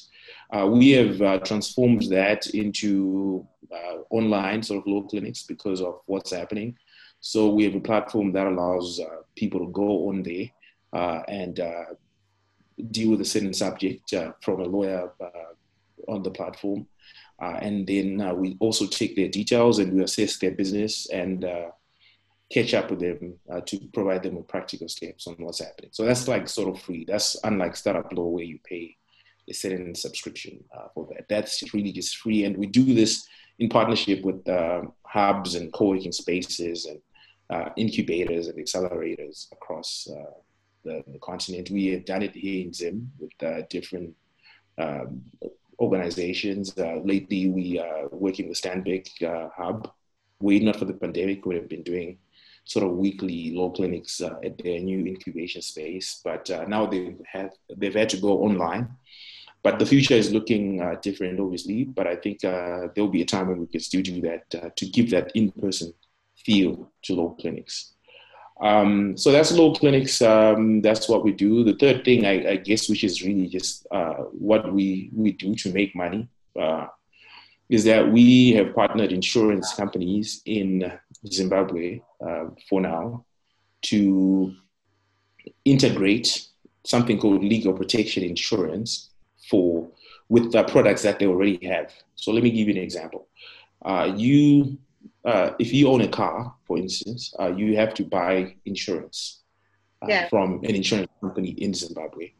Uh, 0.52 0.66
we 0.66 0.90
have 0.90 1.21
uh, 1.23 1.38
transformed 1.38 2.02
that 2.11 2.47
into 2.49 3.47
uh, 3.73 3.99
online 4.11 4.62
sort 4.62 4.81
of 4.81 4.87
law 4.87 5.02
clinics 5.02 5.43
because 5.43 5.81
of 5.81 6.00
what's 6.07 6.33
happening. 6.33 6.76
So 7.21 7.49
we 7.49 7.64
have 7.64 7.75
a 7.75 7.81
platform 7.81 8.33
that 8.33 8.47
allows 8.47 9.00
uh, 9.00 9.23
people 9.35 9.61
to 9.61 9.73
go 9.73 10.09
on 10.09 10.23
there 10.23 10.50
and 11.28 11.61
deal 12.90 13.11
with 13.11 13.21
a 13.21 13.25
certain 13.25 13.54
subject 13.54 14.12
from 14.40 14.61
a 14.61 14.64
lawyer 14.64 15.11
on 16.09 16.23
the 16.23 16.31
platform. 16.31 16.87
Uh, 17.40 17.59
and 17.61 17.87
then 17.87 18.21
uh, 18.21 18.33
we 18.33 18.57
also 18.61 18.87
take 18.87 19.16
their 19.16 19.28
details 19.28 19.78
and 19.78 19.93
we 19.93 20.02
assess 20.02 20.38
their 20.38 20.52
business 20.52 21.09
and 21.11 21.45
uh, 21.45 21.71
catch 22.53 22.75
up 22.75 22.91
with 22.91 23.01
them 23.01 23.35
uh, 23.51 23.61
to 23.63 23.79
provide 23.93 24.23
them 24.23 24.37
with 24.37 24.49
practical 24.49 24.89
steps 24.89 25.27
on 25.27 25.35
what's 25.39 25.61
happening. 25.61 25.91
So 25.93 26.05
that's 26.05 26.29
like 26.29 26.49
sort 26.49 26.75
of 26.75 26.83
free. 26.83 27.05
That's 27.07 27.37
unlike 27.45 27.77
startup 27.77 28.13
law 28.13 28.29
where 28.29 28.45
you 28.45 28.59
pay 28.65 28.97
a 29.49 29.55
certain 29.55 29.95
subscription 29.95 30.63
uh, 30.77 30.89
for 30.95 31.09
that. 31.13 31.27
That's 31.29 31.75
really 31.75 31.93
just 31.93 32.17
free. 32.19 32.45
And 32.45 32.57
we 32.57 32.67
do 32.67 32.95
this 32.95 33.27
in 33.59 33.69
partnership 33.69 34.23
with 34.25 34.47
uh, 34.49 34.83
hubs 35.07 35.55
and 35.55 35.73
co-working 35.73 36.13
spaces 36.13 36.87
and 36.87 37.01
incubators 37.77 38.49
and 38.49 38.59
accelerators 38.59 39.47
across 39.53 40.09
the, 40.83 41.05
the, 41.07 41.19
continent. 41.21 41.71
We 41.71 41.87
have 41.89 42.05
done 42.05 42.23
it 42.23 42.35
here 42.35 42.65
in 42.65 42.73
Zim 42.73 43.13
with 43.19 43.69
different 43.69 44.15
um, 44.79 45.23
organizations. 45.79 46.77
Uh, 46.77 47.01
lately, 47.05 47.49
we 47.49 47.79
are 47.79 48.09
working 48.11 48.49
with 48.49 48.61
Stanbic 48.61 49.09
uh, 49.23 49.49
Hub. 49.57 49.91
We, 50.41 50.61
not 50.61 50.77
for 50.77 50.85
the 50.85 50.95
pandemic, 50.95 51.47
would 51.47 51.57
have 51.57 51.69
been 51.69 51.83
doing 51.83 52.19
sort 52.64 52.85
of 52.87 52.92
weekly 52.97 53.52
law 53.52 53.71
clinics 53.71 54.21
uh, 54.21 54.37
at 54.44 54.59
their 54.59 54.80
new 54.80 55.06
incubation 55.06 55.62
space, 55.62 56.21
but 56.25 56.50
uh, 56.50 56.64
now 56.66 56.87
they've 56.87 57.21
had 57.30 57.50
they've 57.76 57.94
had 57.94 58.09
to 58.11 58.16
go 58.16 58.42
online. 58.42 58.88
But 59.62 59.78
the 59.78 59.87
future 59.87 60.14
is 60.14 60.30
looking 60.30 60.83
uh, 60.83 60.97
different, 61.00 61.40
obviously. 61.40 61.85
But 61.85 62.06
I 62.06 62.16
think 62.16 62.44
uh, 62.44 62.88
there 62.94 63.02
will 63.04 63.09
be 63.09 63.23
a 63.23 63.26
time 63.26 63.49
when 63.49 63.61
we 63.61 63.66
can 63.66 63.80
still 63.80 64.02
do 64.02 64.21
that 64.21 64.76
to 64.76 64.87
give 64.87 65.11
that 65.11 65.33
in-person 65.35 65.94
feel 66.37 66.92
to 67.02 67.14
law 67.14 67.30
clinics. 67.40 67.94
Um, 68.61 69.16
so 69.16 69.33
that's 69.33 69.52
law 69.52 69.75
clinics. 69.75 70.23
Um, 70.23 70.80
that's 70.80 71.09
what 71.09 71.25
we 71.25 71.33
do. 71.33 71.64
The 71.64 71.75
third 71.75 72.04
thing, 72.04 72.25
I, 72.26 72.50
I 72.50 72.56
guess, 72.56 72.88
which 72.88 73.04
is 73.04 73.23
really 73.23 73.49
just 73.49 73.87
uh, 73.90 74.14
what 74.33 74.73
we, 74.73 75.11
we 75.14 75.33
do 75.33 75.54
to 75.56 75.73
make 75.73 75.97
money, 75.97 76.28
uh, 76.59 76.87
is 77.68 77.85
that 77.85 78.12
we 78.12 78.52
have 78.52 78.75
partnered 78.75 79.12
insurance 79.12 79.75
companies 79.75 80.42
in 80.44 80.92
Zimbabwe 81.33 82.00
uh, 82.26 82.47
for 82.69 82.81
now 82.81 83.25
to 83.83 84.54
integrate 85.64 86.47
something 86.85 87.19
called 87.19 87.43
legal 87.43 87.73
protection 87.73 88.23
insurance 88.23 89.11
for 89.49 89.88
with 90.28 90.52
the 90.52 90.64
products 90.64 91.02
that 91.02 91.19
they 91.19 91.26
already 91.26 91.59
have. 91.66 91.93
So 92.14 92.33
let 92.33 92.43
me 92.43 92.50
give 92.50 92.69
you 92.69 92.75
an 92.75 92.81
example. 92.81 93.28
Uh, 93.85 94.12
you 94.16 94.78
uh, 95.25 95.52
if 95.59 95.73
you 95.73 95.88
own 95.88 96.02
a 96.02 96.09
car, 96.09 96.54
for 96.66 96.78
instance, 96.78 97.35
uh, 97.38 97.49
you 97.49 97.76
have 97.76 97.95
to 97.95 98.04
buy 98.04 98.54
insurance 98.64 99.43
uh, 100.02 100.07
yeah. 100.09 100.28
from 100.28 100.61
an 100.64 100.75
insurance 100.75 101.11
company 101.21 101.50
in 101.50 101.73
Zimbabwe. 101.73 102.33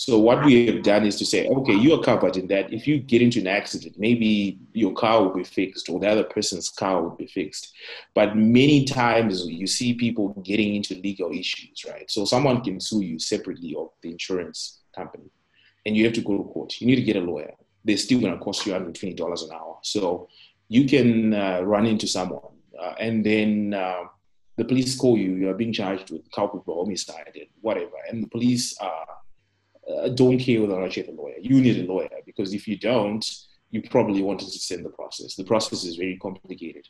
So 0.00 0.18
what 0.18 0.46
we 0.46 0.66
have 0.66 0.82
done 0.82 1.04
is 1.04 1.16
to 1.16 1.26
say, 1.26 1.46
okay, 1.46 1.74
you 1.74 1.92
are 1.92 2.02
covered 2.02 2.38
in 2.38 2.46
that. 2.46 2.72
If 2.72 2.86
you 2.86 3.00
get 3.00 3.20
into 3.20 3.38
an 3.38 3.46
accident, 3.46 3.96
maybe 3.98 4.58
your 4.72 4.94
car 4.94 5.22
will 5.22 5.34
be 5.34 5.44
fixed 5.44 5.90
or 5.90 6.00
the 6.00 6.08
other 6.08 6.24
person's 6.24 6.70
car 6.70 7.02
will 7.02 7.16
be 7.16 7.26
fixed. 7.26 7.74
But 8.14 8.34
many 8.34 8.86
times 8.86 9.46
you 9.46 9.66
see 9.66 9.92
people 9.92 10.28
getting 10.42 10.74
into 10.74 10.94
legal 10.94 11.30
issues, 11.32 11.84
right? 11.86 12.10
So 12.10 12.24
someone 12.24 12.62
can 12.62 12.80
sue 12.80 13.02
you 13.02 13.18
separately 13.18 13.74
of 13.76 13.90
the 14.00 14.10
insurance 14.10 14.80
company 14.96 15.30
and 15.84 15.94
you 15.94 16.06
have 16.06 16.14
to 16.14 16.22
go 16.22 16.38
to 16.38 16.44
court. 16.44 16.80
You 16.80 16.86
need 16.86 16.96
to 16.96 17.02
get 17.02 17.16
a 17.16 17.20
lawyer. 17.20 17.52
They're 17.84 17.98
still 17.98 18.22
going 18.22 18.32
to 18.32 18.42
cost 18.42 18.64
you 18.64 18.72
$120 18.72 19.20
an 19.20 19.52
hour. 19.52 19.80
So 19.82 20.28
you 20.68 20.88
can 20.88 21.34
uh, 21.34 21.60
run 21.60 21.84
into 21.84 22.06
someone 22.06 22.54
uh, 22.82 22.94
and 22.98 23.22
then 23.22 23.74
uh, 23.74 24.04
the 24.56 24.64
police 24.64 24.96
call 24.96 25.18
you, 25.18 25.34
you 25.34 25.50
are 25.50 25.54
being 25.62 25.74
charged 25.74 26.10
with 26.10 26.22
culpable 26.32 26.82
homicide 26.82 27.32
and 27.34 27.48
whatever. 27.60 27.96
And 28.08 28.22
the 28.22 28.28
police 28.28 28.74
uh, 29.88 30.08
don't 30.08 30.38
care 30.38 30.60
whether 30.60 30.74
or 30.74 30.82
not 30.82 30.96
you 30.96 31.04
have 31.04 31.14
a 31.14 31.16
lawyer. 31.16 31.36
You 31.40 31.60
need 31.60 31.84
a 31.84 31.92
lawyer 31.92 32.08
because 32.26 32.54
if 32.54 32.66
you 32.68 32.76
don't, 32.76 33.24
you 33.70 33.82
probably 33.82 34.22
want 34.22 34.40
to 34.40 34.46
send 34.46 34.84
the 34.84 34.90
process. 34.90 35.36
The 35.36 35.44
process 35.44 35.84
is 35.84 35.96
very 35.96 36.16
complicated. 36.18 36.88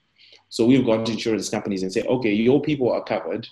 So 0.48 0.64
we've 0.66 0.84
gone 0.84 1.04
to 1.04 1.12
insurance 1.12 1.48
companies 1.48 1.82
and 1.82 1.92
say, 1.92 2.02
okay, 2.02 2.32
your 2.32 2.60
people 2.62 2.90
are 2.90 3.04
covered, 3.04 3.46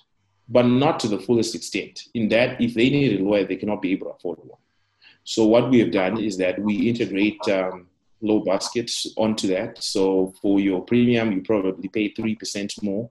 but 0.49 0.63
not 0.63 0.99
to 1.01 1.09
the 1.09 1.19
fullest 1.19 1.55
extent. 1.55 2.05
In 2.15 2.29
that, 2.31 2.61
if 2.61 2.75
they 2.75 2.89
need 2.89 3.21
a 3.21 3.25
lawyer, 3.25 3.45
they 3.45 3.57
cannot 3.57 3.83
be 3.83 3.93
able 3.93 4.07
to 4.07 4.13
afford 4.15 4.39
one. 4.43 4.59
So 5.25 5.45
what 5.45 5.71
we 5.71 5.79
have 5.81 5.91
done 5.91 6.19
is 6.19 6.39
that 6.39 6.59
we 6.59 6.89
integrate 6.89 7.41
um, 7.49 7.87
Law 8.23 8.41
Baskets 8.41 9.07
onto 9.17 9.47
that. 9.49 9.83
So 9.83 10.35
for 10.41 10.59
your 10.59 10.81
premium, 10.83 11.33
you 11.33 11.43
probably 11.43 11.89
pay 11.89 12.13
3% 12.13 12.83
more 12.83 13.11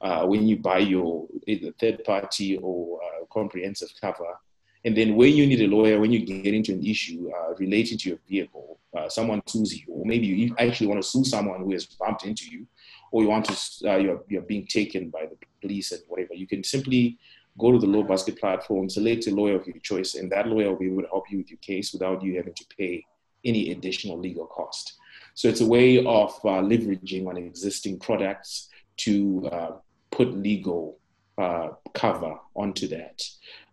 uh, 0.00 0.26
when 0.26 0.46
you 0.46 0.58
buy 0.58 0.78
your 0.78 1.26
either 1.46 1.72
third 1.80 2.04
party 2.04 2.58
or 2.58 3.00
uh, 3.02 3.24
comprehensive 3.32 3.88
cover. 3.98 4.38
And 4.84 4.96
then 4.96 5.16
when 5.16 5.32
you 5.34 5.46
need 5.46 5.62
a 5.62 5.66
lawyer, 5.66 5.98
when 5.98 6.12
you 6.12 6.24
get 6.26 6.52
into 6.52 6.72
an 6.72 6.84
issue 6.84 7.30
uh, 7.34 7.54
relating 7.54 7.96
to 7.98 8.08
your 8.10 8.18
vehicle, 8.28 8.78
uh, 8.96 9.08
someone 9.08 9.42
sues 9.46 9.72
you, 9.74 9.86
or 9.88 10.04
maybe 10.04 10.26
you 10.26 10.54
actually 10.58 10.86
want 10.86 11.02
to 11.02 11.08
sue 11.08 11.24
someone 11.24 11.60
who 11.60 11.72
has 11.72 11.86
bumped 11.86 12.24
into 12.24 12.50
you, 12.50 12.66
or 13.10 13.22
you 13.22 13.28
want 13.28 13.46
to, 13.46 13.90
uh, 13.90 13.96
you're, 13.96 14.22
you're 14.28 14.42
being 14.42 14.66
taken 14.66 15.08
by 15.08 15.26
the 15.26 15.36
police 15.60 15.92
and 15.92 16.02
whatever, 16.08 16.34
you 16.34 16.46
can 16.46 16.62
simply 16.62 17.18
go 17.58 17.72
to 17.72 17.78
the 17.78 17.86
Law 17.86 18.02
basket 18.02 18.38
platform, 18.38 18.90
select 18.90 19.26
a 19.26 19.30
lawyer 19.30 19.56
of 19.56 19.66
your 19.66 19.78
choice, 19.78 20.14
and 20.16 20.30
that 20.30 20.48
lawyer 20.48 20.70
will 20.70 20.78
be 20.78 20.86
able 20.86 21.02
to 21.02 21.08
help 21.08 21.30
you 21.30 21.38
with 21.38 21.50
your 21.50 21.58
case 21.58 21.92
without 21.92 22.22
you 22.22 22.36
having 22.36 22.54
to 22.54 22.64
pay 22.76 23.04
any 23.44 23.70
additional 23.70 24.18
legal 24.18 24.46
cost. 24.46 24.94
So 25.34 25.48
it's 25.48 25.60
a 25.60 25.66
way 25.66 25.98
of 25.98 26.30
uh, 26.44 26.62
leveraging 26.62 27.26
on 27.26 27.36
existing 27.36 27.98
products 28.00 28.68
to 28.98 29.48
uh, 29.50 29.70
put 30.10 30.32
legal 30.34 30.98
uh, 31.38 31.68
cover 31.94 32.36
onto 32.54 32.88
that. 32.88 33.22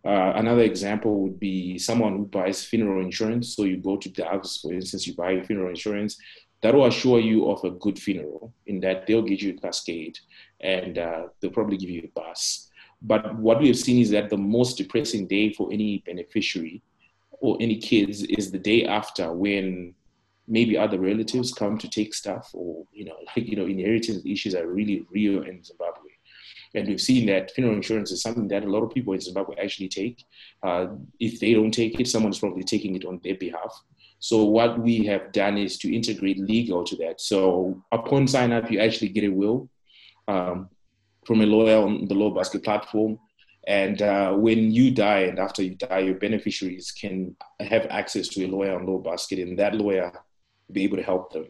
Uh, 0.04 0.32
another 0.34 0.62
example 0.62 1.20
would 1.20 1.38
be 1.38 1.78
someone 1.78 2.16
who 2.16 2.24
buys 2.24 2.64
funeral 2.64 3.04
insurance. 3.04 3.54
So 3.54 3.64
you 3.64 3.76
go 3.76 3.96
to 3.96 4.08
Doves, 4.08 4.58
for 4.58 4.72
instance, 4.72 5.06
you 5.06 5.14
buy 5.14 5.40
funeral 5.42 5.70
insurance. 5.70 6.16
That 6.62 6.74
will 6.74 6.86
assure 6.86 7.20
you 7.20 7.50
of 7.50 7.62
a 7.64 7.70
good 7.70 7.98
funeral 7.98 8.52
in 8.66 8.80
that 8.80 9.06
they'll 9.06 9.22
get 9.22 9.42
you 9.42 9.54
a 9.54 9.60
cascade 9.60 10.18
and 10.60 10.98
uh, 10.98 11.26
they'll 11.40 11.50
probably 11.50 11.76
give 11.76 11.90
you 11.90 12.02
a 12.02 12.20
bus. 12.20 12.68
But 13.00 13.36
what 13.36 13.60
we 13.60 13.66
have 13.68 13.78
seen 13.78 14.00
is 14.00 14.10
that 14.10 14.30
the 14.30 14.36
most 14.36 14.78
depressing 14.78 15.26
day 15.26 15.52
for 15.52 15.72
any 15.72 16.02
beneficiary 16.06 16.82
or 17.40 17.56
any 17.60 17.78
kids 17.78 18.22
is 18.22 18.52
the 18.52 18.58
day 18.58 18.86
after 18.86 19.32
when 19.32 19.94
maybe 20.46 20.76
other 20.76 20.98
relatives 20.98 21.52
come 21.52 21.78
to 21.78 21.88
take 21.88 22.14
stuff 22.14 22.50
or 22.52 22.84
you 22.92 23.04
know 23.04 23.16
like 23.36 23.46
you 23.48 23.56
know 23.56 23.66
inheritance 23.66 24.22
issues 24.24 24.54
are 24.54 24.66
really 24.66 25.04
real 25.10 25.42
in 25.42 25.62
zimbabwe 25.62 26.11
and 26.74 26.88
we've 26.88 27.00
seen 27.00 27.26
that 27.26 27.50
funeral 27.50 27.76
insurance 27.76 28.10
is 28.10 28.22
something 28.22 28.48
that 28.48 28.64
a 28.64 28.70
lot 28.70 28.82
of 28.82 28.90
people 28.90 29.12
in 29.12 29.20
zimbabwe 29.20 29.56
actually 29.56 29.88
take. 29.88 30.24
Uh, 30.62 30.86
if 31.20 31.40
they 31.40 31.54
don't 31.54 31.72
take 31.72 31.98
it 32.00 32.08
someone's 32.08 32.38
probably 32.38 32.62
taking 32.62 32.96
it 32.96 33.04
on 33.04 33.20
their 33.22 33.36
behalf. 33.36 33.82
So 34.18 34.44
what 34.44 34.78
we 34.78 35.04
have 35.06 35.32
done 35.32 35.58
is 35.58 35.78
to 35.78 35.94
integrate 35.94 36.38
legal 36.38 36.84
to 36.84 36.96
that. 36.96 37.20
So 37.20 37.82
upon 37.90 38.28
sign 38.28 38.52
up 38.52 38.70
you 38.70 38.78
actually 38.80 39.08
get 39.08 39.24
a 39.24 39.28
will 39.28 39.68
um, 40.28 40.68
from 41.26 41.40
a 41.40 41.46
lawyer 41.46 41.78
on 41.78 42.06
the 42.06 42.14
law 42.14 42.30
basket 42.30 42.64
platform. 42.64 43.18
And 43.66 44.02
uh, 44.02 44.32
when 44.32 44.72
you 44.72 44.90
die 44.90 45.20
and 45.20 45.38
after 45.38 45.62
you 45.62 45.76
die, 45.76 46.00
your 46.00 46.16
beneficiaries 46.16 46.90
can 46.90 47.36
have 47.60 47.86
access 47.90 48.26
to 48.28 48.44
a 48.44 48.48
lawyer 48.48 48.74
on 48.76 48.86
Law 48.86 48.98
Basket, 48.98 49.38
and 49.38 49.56
that 49.56 49.76
lawyer 49.76 50.12
be 50.72 50.82
able 50.82 50.96
to 50.96 51.02
help 51.04 51.32
them 51.32 51.46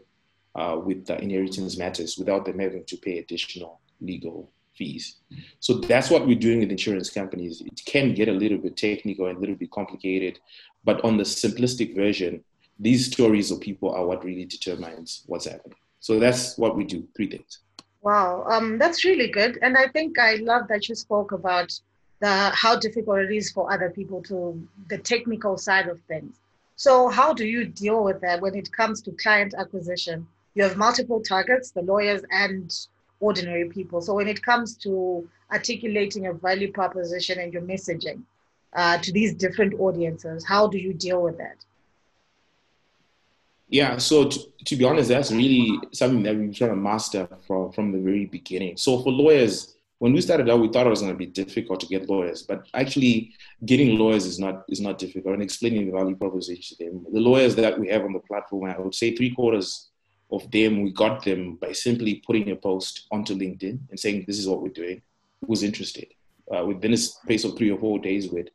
uh, 0.55 0.79
with 0.85 1.07
the 1.07 1.19
inheritance 1.21 1.79
matters 1.79 2.19
without 2.19 2.45
them 2.45 2.59
having 2.59 2.85
to 2.85 2.97
pay 2.99 3.19
additional 3.19 3.81
legal 4.01 4.51
fees. 4.83 5.17
So 5.61 5.71
that's 5.75 6.11
what 6.11 6.27
we're 6.27 6.45
doing 6.49 6.61
with 6.61 6.71
insurance 6.71 7.11
companies. 7.21 7.61
It 7.61 7.81
can 7.87 8.15
get 8.15 8.29
a 8.29 8.39
little 8.43 8.59
bit 8.59 8.77
technical 8.77 9.27
and 9.29 9.37
a 9.39 9.41
little 9.41 9.55
bit 9.63 9.71
complicated, 9.71 10.41
but 10.85 11.05
on 11.05 11.17
the 11.17 11.25
simplistic 11.25 11.95
version, 12.05 12.33
these 12.79 13.03
stories 13.13 13.51
of 13.53 13.61
people 13.61 13.89
are 13.97 14.05
what 14.05 14.25
really 14.25 14.45
determines 14.45 15.23
what's 15.27 15.47
happening. 15.53 15.79
So 16.01 16.19
that's 16.19 16.59
what 16.59 16.77
we 16.77 16.85
do. 16.95 17.07
Three 17.17 17.31
things. 17.35 17.61
Wow, 18.09 18.45
um, 18.53 18.79
that's 18.83 19.05
really 19.05 19.29
good. 19.29 19.53
And 19.63 19.77
I 19.77 19.87
think 19.95 20.19
I 20.19 20.35
love 20.53 20.65
that 20.69 20.89
you 20.89 20.97
spoke 20.97 21.31
about 21.41 21.71
the 22.23 22.35
how 22.63 22.75
difficult 22.87 23.19
it 23.27 23.33
is 23.41 23.53
for 23.55 23.73
other 23.75 23.91
people 23.91 24.21
to 24.31 24.37
the 24.89 24.99
technical 24.99 25.57
side 25.67 25.89
of 25.89 26.01
things. 26.13 26.33
So 26.77 27.09
how 27.19 27.33
do 27.41 27.47
you 27.55 27.63
deal 27.85 28.03
with 28.03 28.21
that 28.23 28.41
when 28.41 28.55
it 28.57 28.69
comes 28.73 29.03
to 29.03 29.13
client 29.13 29.55
acquisition? 29.63 30.27
You 30.55 30.65
have 30.65 30.77
multiple 30.77 31.21
targets, 31.35 31.71
the 31.71 31.83
lawyers 31.83 32.23
and 32.31 32.67
ordinary 33.23 33.69
people. 33.69 34.03
So 34.03 34.15
when 34.15 34.29
it 34.29 34.43
comes 34.43 34.75
to 34.79 35.27
articulating 35.51 36.27
a 36.27 36.33
value 36.33 36.71
proposition 36.73 37.39
and 37.39 37.53
your 37.53 37.63
messaging 37.63 38.23
uh, 38.75 38.99
to 38.99 39.13
these 39.13 39.35
different 39.35 39.79
audiences, 39.81 40.45
how 40.45 40.67
do 40.67 40.79
you 40.79 40.93
deal 40.93 41.23
with 41.23 41.39
that? 41.39 41.59
Yeah, 43.69 43.97
so 43.97 44.29
to, 44.29 44.39
to 44.67 44.77
be 44.77 44.85
honest, 44.85 45.09
that's 45.09 45.33
really 45.33 45.81
something 45.93 46.23
that 46.25 46.37
we've 46.37 46.55
tried 46.55 46.69
to 46.69 46.77
master 46.77 47.27
from, 47.47 47.73
from 47.73 47.93
the 47.93 47.99
very 47.99 48.27
beginning. 48.27 48.77
So 48.77 49.03
for 49.03 49.11
lawyers, 49.11 49.77
when 49.99 50.13
we 50.13 50.21
started 50.21 50.51
out, 50.51 50.61
we 50.61 50.69
thought 50.69 50.87
it 50.87 50.91
was 50.91 51.01
going 51.01 51.13
to 51.13 51.17
be 51.17 51.27
difficult 51.27 51.79
to 51.81 51.87
get 51.87 52.11
lawyers, 52.11 52.43
but 52.43 52.67
actually 52.75 53.33
getting 53.65 53.97
lawyers 53.97 54.27
is 54.27 54.39
not 54.39 54.65
is 54.69 54.81
not 54.81 54.99
difficult. 54.99 55.35
And 55.35 55.43
explaining 55.43 55.87
the 55.87 55.93
value 55.93 56.17
proposition 56.17 56.77
to 56.77 56.85
them, 56.85 57.07
the 57.13 57.21
lawyers 57.21 57.55
that 57.55 57.79
we 57.79 57.89
have 57.89 58.03
on 58.05 58.13
the 58.13 58.19
platform, 58.19 58.69
I 58.69 58.79
would 58.81 58.97
say 58.97 59.15
three 59.15 59.31
quarters 59.31 59.92
of 60.33 60.51
them, 60.51 60.83
we 60.83 60.91
got 60.93 61.25
them 61.25 61.57
by 61.57 61.73
simply 61.73 62.23
putting 62.27 62.51
a 62.51 62.57
post 62.57 63.07
onto 63.11 63.35
LinkedIn 63.35 63.79
and 63.91 64.01
saying, 64.01 64.25
"This 64.27 64.39
is 64.39 64.49
what 64.49 64.63
we're 64.63 64.81
doing." 64.83 65.03
Who's 65.47 65.63
interested? 65.63 66.09
Uh, 66.51 66.65
within 66.67 66.93
a 66.93 66.97
space 66.97 67.45
of 67.45 67.57
three 67.57 67.71
or 67.71 67.79
four 67.79 67.99
days, 67.99 68.29
with 68.29 68.49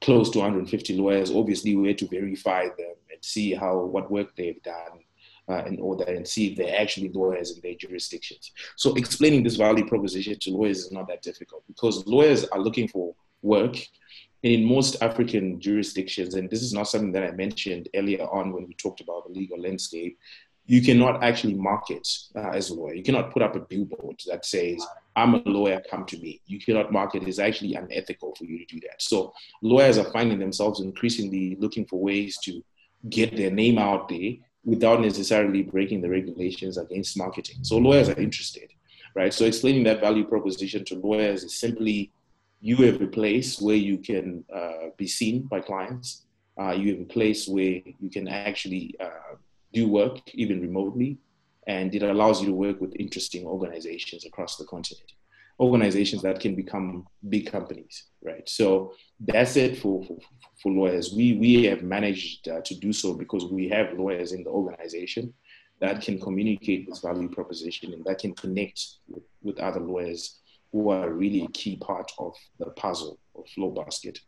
close 0.00 0.30
to 0.30 0.38
150 0.38 0.96
lawyers, 0.96 1.30
obviously 1.30 1.76
we 1.76 1.88
had 1.88 1.98
to 1.98 2.08
verify 2.08 2.64
them 2.64 2.94
and 3.10 3.24
see 3.24 3.54
how 3.54 3.78
what 3.84 4.10
work 4.10 4.34
they've 4.36 4.62
done 4.62 5.04
uh, 5.48 5.64
in 5.66 5.78
order 5.78 6.04
and 6.04 6.26
see 6.26 6.48
if 6.48 6.56
they're 6.56 6.80
actually 6.80 7.08
lawyers 7.10 7.52
in 7.52 7.60
their 7.62 7.74
jurisdictions. 7.74 8.52
So 8.76 8.94
explaining 8.94 9.42
this 9.42 9.56
value 9.56 9.86
proposition 9.86 10.38
to 10.40 10.50
lawyers 10.50 10.80
is 10.80 10.92
not 10.92 11.08
that 11.08 11.22
difficult 11.22 11.64
because 11.66 12.06
lawyers 12.06 12.44
are 12.46 12.60
looking 12.60 12.88
for 12.88 13.14
work. 13.42 13.76
And 14.44 14.52
in 14.52 14.64
most 14.64 15.00
African 15.02 15.60
jurisdictions, 15.60 16.34
and 16.34 16.50
this 16.50 16.62
is 16.62 16.72
not 16.72 16.88
something 16.88 17.12
that 17.12 17.22
I 17.22 17.30
mentioned 17.30 17.88
earlier 17.94 18.24
on 18.24 18.52
when 18.52 18.66
we 18.66 18.74
talked 18.74 19.00
about 19.00 19.28
the 19.28 19.32
legal 19.32 19.60
landscape, 19.60 20.18
you 20.66 20.80
cannot 20.80 21.22
actually 21.22 21.54
market 21.54 22.06
uh, 22.36 22.50
as 22.50 22.70
a 22.70 22.74
lawyer. 22.74 22.94
You 22.94 23.02
cannot 23.02 23.32
put 23.32 23.42
up 23.42 23.56
a 23.56 23.60
billboard 23.60 24.20
that 24.26 24.44
says, 24.44 24.84
I'm 25.16 25.34
a 25.34 25.42
lawyer, 25.44 25.82
come 25.90 26.06
to 26.06 26.18
me. 26.18 26.40
You 26.46 26.60
cannot 26.60 26.92
market. 26.92 27.24
It's 27.24 27.38
actually 27.38 27.74
unethical 27.74 28.34
for 28.36 28.44
you 28.44 28.58
to 28.58 28.64
do 28.66 28.80
that. 28.80 29.02
So 29.02 29.32
lawyers 29.60 29.98
are 29.98 30.10
finding 30.12 30.38
themselves 30.38 30.80
increasingly 30.80 31.56
looking 31.58 31.86
for 31.86 32.00
ways 32.00 32.38
to 32.44 32.62
get 33.08 33.36
their 33.36 33.50
name 33.50 33.78
out 33.78 34.08
there 34.08 34.34
without 34.64 35.00
necessarily 35.00 35.62
breaking 35.62 36.00
the 36.00 36.08
regulations 36.08 36.78
against 36.78 37.18
marketing. 37.18 37.56
So 37.62 37.78
lawyers 37.78 38.08
are 38.08 38.20
interested, 38.20 38.70
right? 39.16 39.34
So 39.34 39.44
explaining 39.44 39.82
that 39.84 40.00
value 40.00 40.24
proposition 40.24 40.84
to 40.86 40.94
lawyers 40.94 41.42
is 41.42 41.58
simply 41.58 42.12
you 42.60 42.76
have 42.76 43.02
a 43.02 43.08
place 43.08 43.60
where 43.60 43.76
you 43.76 43.98
can 43.98 44.44
uh, 44.54 44.90
be 44.96 45.08
seen 45.08 45.42
by 45.42 45.60
clients. 45.60 46.26
Uh, 46.60 46.70
you 46.70 46.92
have 46.92 47.00
a 47.00 47.06
place 47.06 47.48
where 47.48 47.80
you 47.98 48.08
can 48.10 48.28
actually 48.28 48.94
uh, 49.00 49.34
do 49.72 49.88
work 49.88 50.20
even 50.34 50.60
remotely, 50.60 51.18
and 51.66 51.94
it 51.94 52.02
allows 52.02 52.40
you 52.40 52.48
to 52.48 52.54
work 52.54 52.80
with 52.80 52.94
interesting 52.98 53.46
organizations 53.46 54.24
across 54.24 54.56
the 54.56 54.64
continent 54.64 55.12
organizations 55.60 56.22
that 56.22 56.40
can 56.40 56.54
become 56.54 57.06
big 57.28 57.50
companies, 57.50 58.04
right? 58.22 58.48
So 58.48 58.94
that's 59.20 59.56
it 59.56 59.78
for, 59.78 60.02
for, 60.04 60.18
for 60.60 60.72
lawyers. 60.72 61.12
We, 61.14 61.34
we 61.34 61.64
have 61.64 61.82
managed 61.82 62.48
uh, 62.48 62.62
to 62.62 62.74
do 62.74 62.92
so 62.92 63.14
because 63.14 63.44
we 63.46 63.68
have 63.68 63.98
lawyers 63.98 64.32
in 64.32 64.44
the 64.44 64.50
organization 64.50 65.32
that 65.80 66.00
can 66.00 66.18
communicate 66.18 66.88
this 66.88 67.00
value 67.00 67.28
proposition 67.28 67.92
and 67.92 68.04
that 68.04 68.18
can 68.18 68.34
connect 68.34 68.84
with, 69.08 69.24
with 69.42 69.58
other 69.58 69.80
lawyers 69.80 70.40
who 70.72 70.90
are 70.90 71.10
really 71.10 71.44
a 71.44 71.48
key 71.48 71.76
part 71.76 72.10
of 72.18 72.34
the 72.58 72.66
puzzle 72.70 73.18
of 73.36 73.44
Law 73.56 73.70
Basket. 73.70 74.18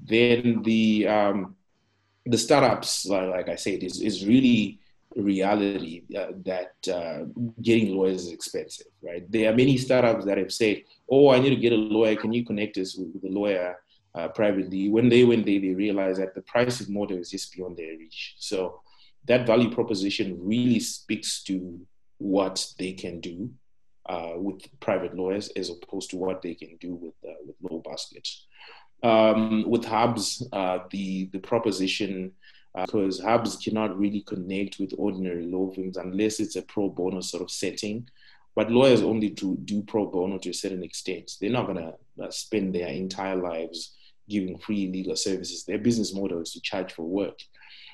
Then 0.00 0.62
the 0.62 1.06
um, 1.06 1.56
the 2.26 2.38
startups, 2.38 3.06
like 3.06 3.48
I 3.48 3.54
said, 3.54 3.84
is 3.84 4.00
is 4.00 4.26
really 4.26 4.80
reality 5.22 6.02
uh, 6.16 6.32
that 6.44 6.74
uh, 6.92 7.24
getting 7.62 7.94
lawyers 7.94 8.26
is 8.26 8.32
expensive, 8.32 8.86
right? 9.02 9.30
There 9.30 9.50
are 9.50 9.56
many 9.56 9.76
startups 9.76 10.24
that 10.24 10.38
have 10.38 10.52
said, 10.52 10.82
"Oh, 11.08 11.30
I 11.30 11.38
need 11.38 11.50
to 11.50 11.56
get 11.56 11.72
a 11.72 11.76
lawyer. 11.76 12.16
Can 12.16 12.32
you 12.32 12.44
connect 12.44 12.78
us 12.78 12.96
with, 12.96 13.08
with 13.14 13.24
a 13.24 13.34
lawyer 13.34 13.78
uh, 14.14 14.28
privately?" 14.28 14.88
When 14.88 15.08
they 15.08 15.24
went 15.24 15.46
there, 15.46 15.60
they 15.60 15.74
realized 15.74 16.20
that 16.20 16.34
the 16.34 16.42
price 16.42 16.80
of 16.80 16.88
model 16.88 17.18
is 17.18 17.30
just 17.30 17.54
beyond 17.54 17.76
their 17.76 17.96
reach. 17.96 18.34
So 18.38 18.80
that 19.26 19.46
value 19.46 19.70
proposition 19.70 20.38
really 20.40 20.80
speaks 20.80 21.42
to 21.44 21.80
what 22.18 22.66
they 22.78 22.92
can 22.92 23.20
do 23.20 23.50
uh, 24.06 24.32
with 24.36 24.62
private 24.80 25.14
lawyers 25.14 25.48
as 25.56 25.70
opposed 25.70 26.10
to 26.10 26.16
what 26.16 26.42
they 26.42 26.54
can 26.54 26.76
do 26.80 26.94
with 26.94 27.14
uh, 27.24 27.34
with 27.46 27.56
Law 27.70 27.80
Basket. 27.80 28.28
Um, 29.02 29.68
with 29.68 29.84
hubs, 29.84 30.46
uh, 30.52 30.78
the 30.90 31.26
the 31.32 31.38
proposition 31.38 32.32
because 32.74 33.20
uh, 33.20 33.24
hubs 33.24 33.56
cannot 33.56 33.98
really 33.98 34.22
connect 34.22 34.78
with 34.78 34.94
ordinary 34.98 35.46
law 35.46 35.70
firms 35.72 35.96
unless 35.96 36.40
it's 36.40 36.56
a 36.56 36.62
pro 36.62 36.88
bono 36.88 37.20
sort 37.20 37.42
of 37.42 37.50
setting. 37.50 38.08
But 38.56 38.70
lawyers 38.70 39.02
only 39.02 39.30
do, 39.30 39.56
do 39.64 39.82
pro 39.82 40.06
bono 40.06 40.38
to 40.38 40.50
a 40.50 40.54
certain 40.54 40.82
extent. 40.82 41.32
They're 41.40 41.50
not 41.50 41.66
going 41.66 41.78
to 41.78 42.24
uh, 42.24 42.30
spend 42.30 42.74
their 42.74 42.88
entire 42.88 43.36
lives 43.36 43.94
giving 44.28 44.58
free 44.58 44.88
legal 44.88 45.16
services. 45.16 45.64
Their 45.64 45.78
business 45.78 46.14
model 46.14 46.40
is 46.40 46.52
to 46.52 46.60
charge 46.60 46.92
for 46.92 47.02
work. 47.02 47.38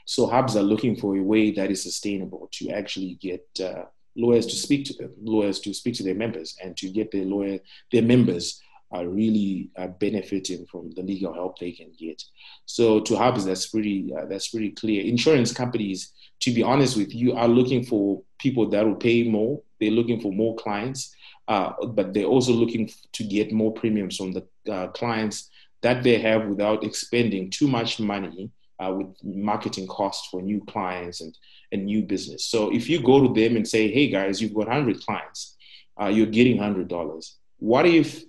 So 0.06 0.26
hubs 0.26 0.56
are 0.56 0.62
looking 0.62 0.96
for 0.96 1.16
a 1.16 1.22
way 1.22 1.50
that 1.52 1.70
is 1.70 1.82
sustainable 1.82 2.48
to 2.52 2.70
actually 2.70 3.14
get 3.20 3.46
uh, 3.62 3.84
lawyers 4.16 4.46
to 4.46 4.56
speak 4.56 4.84
to 4.86 4.94
them, 4.94 5.12
lawyers 5.22 5.60
to 5.60 5.74
speak 5.74 5.94
to 5.96 6.02
their 6.02 6.14
members, 6.14 6.56
and 6.62 6.76
to 6.78 6.90
get 6.90 7.10
their 7.10 7.24
lawyer 7.24 7.58
their 7.92 8.02
members 8.02 8.60
are 8.92 9.07
really 9.07 9.70
uh, 9.76 9.87
benefiting 9.87 10.66
from 10.66 10.90
the 10.92 11.03
legal 11.03 11.33
help 11.33 11.59
they 11.59 11.72
can 11.72 11.92
get. 11.98 12.22
So 12.66 13.00
to 13.00 13.16
hubs, 13.16 13.44
that's 13.44 13.66
pretty 13.66 14.12
uh, 14.16 14.26
that's 14.26 14.48
pretty 14.48 14.70
clear. 14.70 15.05
Insurance 15.05 15.53
companies, 15.53 16.12
to 16.40 16.53
be 16.53 16.62
honest 16.62 16.96
with 16.96 17.14
you, 17.14 17.35
are 17.35 17.48
looking 17.48 17.85
for 17.85 18.22
people 18.38 18.68
that 18.70 18.85
will 18.85 18.96
pay 18.96 19.29
more. 19.29 19.62
They're 19.79 19.90
looking 19.90 20.20
for 20.20 20.33
more 20.33 20.57
clients, 20.57 21.14
uh, 21.48 21.72
but 21.87 22.12
they're 22.12 22.24
also 22.24 22.53
looking 22.53 22.90
to 23.12 23.24
get 23.24 23.53
more 23.53 23.72
premiums 23.72 24.16
from 24.16 24.33
the 24.33 24.46
uh, 24.70 24.88
clients 24.88 25.50
that 25.83 26.03
they 26.03 26.18
have 26.18 26.46
without 26.46 26.85
expending 26.85 27.50
too 27.50 27.68
much 27.68 28.00
money 28.00 28.50
uh, 28.81 28.92
with 28.92 29.14
marketing 29.22 29.87
costs 29.87 30.29
for 30.29 30.42
new 30.42 30.62
clients 30.66 31.20
and, 31.20 31.37
and 31.72 31.85
new 31.85 32.03
business. 32.03 32.46
So 32.46 32.72
if 32.72 32.88
you 32.88 33.03
go 33.03 33.26
to 33.26 33.33
them 33.33 33.57
and 33.57 33.66
say, 33.66 33.90
hey 33.90 34.09
guys, 34.09 34.40
you've 34.40 34.55
got 34.55 34.68
100 34.68 35.00
clients, 35.00 35.57
uh, 36.00 36.07
you're 36.07 36.26
getting 36.26 36.59
$100. 36.59 37.31
What 37.59 37.87
if 37.87 38.22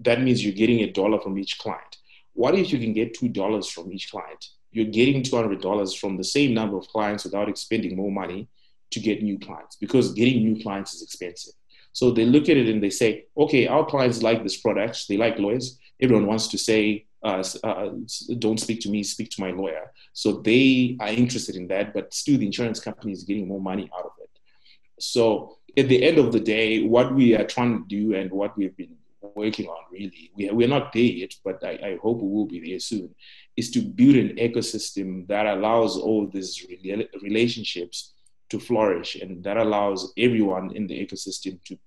that 0.00 0.20
means 0.20 0.44
you're 0.44 0.54
getting 0.54 0.80
a 0.80 0.92
dollar 0.92 1.20
from 1.20 1.38
each 1.38 1.58
client. 1.58 1.96
What 2.34 2.54
if 2.54 2.72
you 2.72 2.78
can 2.78 2.92
get 2.92 3.18
$2 3.18 3.70
from 3.70 3.92
each 3.92 4.10
client? 4.10 4.46
You're 4.70 4.86
getting 4.86 5.22
$200 5.22 5.98
from 5.98 6.16
the 6.16 6.24
same 6.24 6.54
number 6.54 6.76
of 6.76 6.86
clients 6.88 7.24
without 7.24 7.48
expending 7.48 7.96
more 7.96 8.12
money 8.12 8.48
to 8.90 9.00
get 9.00 9.22
new 9.22 9.38
clients 9.38 9.76
because 9.76 10.12
getting 10.12 10.44
new 10.44 10.62
clients 10.62 10.94
is 10.94 11.02
expensive. 11.02 11.54
So 11.92 12.10
they 12.10 12.24
look 12.24 12.48
at 12.48 12.56
it 12.56 12.68
and 12.68 12.82
they 12.82 12.90
say, 12.90 13.26
okay, 13.36 13.66
our 13.66 13.84
clients 13.84 14.22
like 14.22 14.42
this 14.42 14.56
product, 14.56 15.08
they 15.08 15.16
like 15.16 15.38
lawyers. 15.38 15.78
Everyone 16.00 16.26
wants 16.26 16.48
to 16.48 16.58
say, 16.58 17.06
uh, 17.24 17.42
uh, 17.64 17.90
don't 18.38 18.60
speak 18.60 18.80
to 18.82 18.88
me, 18.88 19.02
speak 19.02 19.30
to 19.30 19.40
my 19.40 19.50
lawyer. 19.50 19.90
So 20.12 20.32
they 20.32 20.96
are 21.00 21.08
interested 21.08 21.56
in 21.56 21.66
that, 21.68 21.92
but 21.92 22.14
still 22.14 22.38
the 22.38 22.46
insurance 22.46 22.78
company 22.78 23.12
is 23.12 23.24
getting 23.24 23.48
more 23.48 23.60
money 23.60 23.90
out 23.98 24.04
of 24.04 24.12
it. 24.22 24.30
So 25.00 25.58
at 25.76 25.88
the 25.88 26.02
end 26.04 26.18
of 26.18 26.32
the 26.32 26.40
day, 26.40 26.84
what 26.84 27.14
we 27.14 27.34
are 27.34 27.44
trying 27.44 27.78
to 27.78 27.84
do 27.88 28.14
and 28.14 28.30
what 28.30 28.56
we've 28.56 28.76
been 28.76 28.96
working 29.34 29.66
on 29.66 29.84
really. 29.92 30.30
We, 30.36 30.50
we're 30.50 30.68
not 30.68 30.92
there 30.92 31.02
yet 31.02 31.34
but 31.44 31.62
I, 31.64 31.78
I, 31.82 31.98
hope 32.02 32.20
we 32.20 32.28
will 32.28 32.46
be 32.46 32.70
there 32.70 32.78
soon 32.80 33.14
is 33.56 33.70
to 33.72 33.80
build 33.80 34.16
an 34.16 34.36
ecosystem 34.36 35.26
that 35.28 35.46
allows 35.46 35.96
all 35.96 36.28
these 36.28 36.64
relationships 37.22 38.14
to 38.50 38.58
flourish 38.58 39.16
and 39.16 39.42
that 39.44 39.56
allows 39.56 40.12
everyone 40.16 40.74
in 40.74 40.86
the 40.86 40.94
ecosystem 40.94 41.62
to 41.64 41.78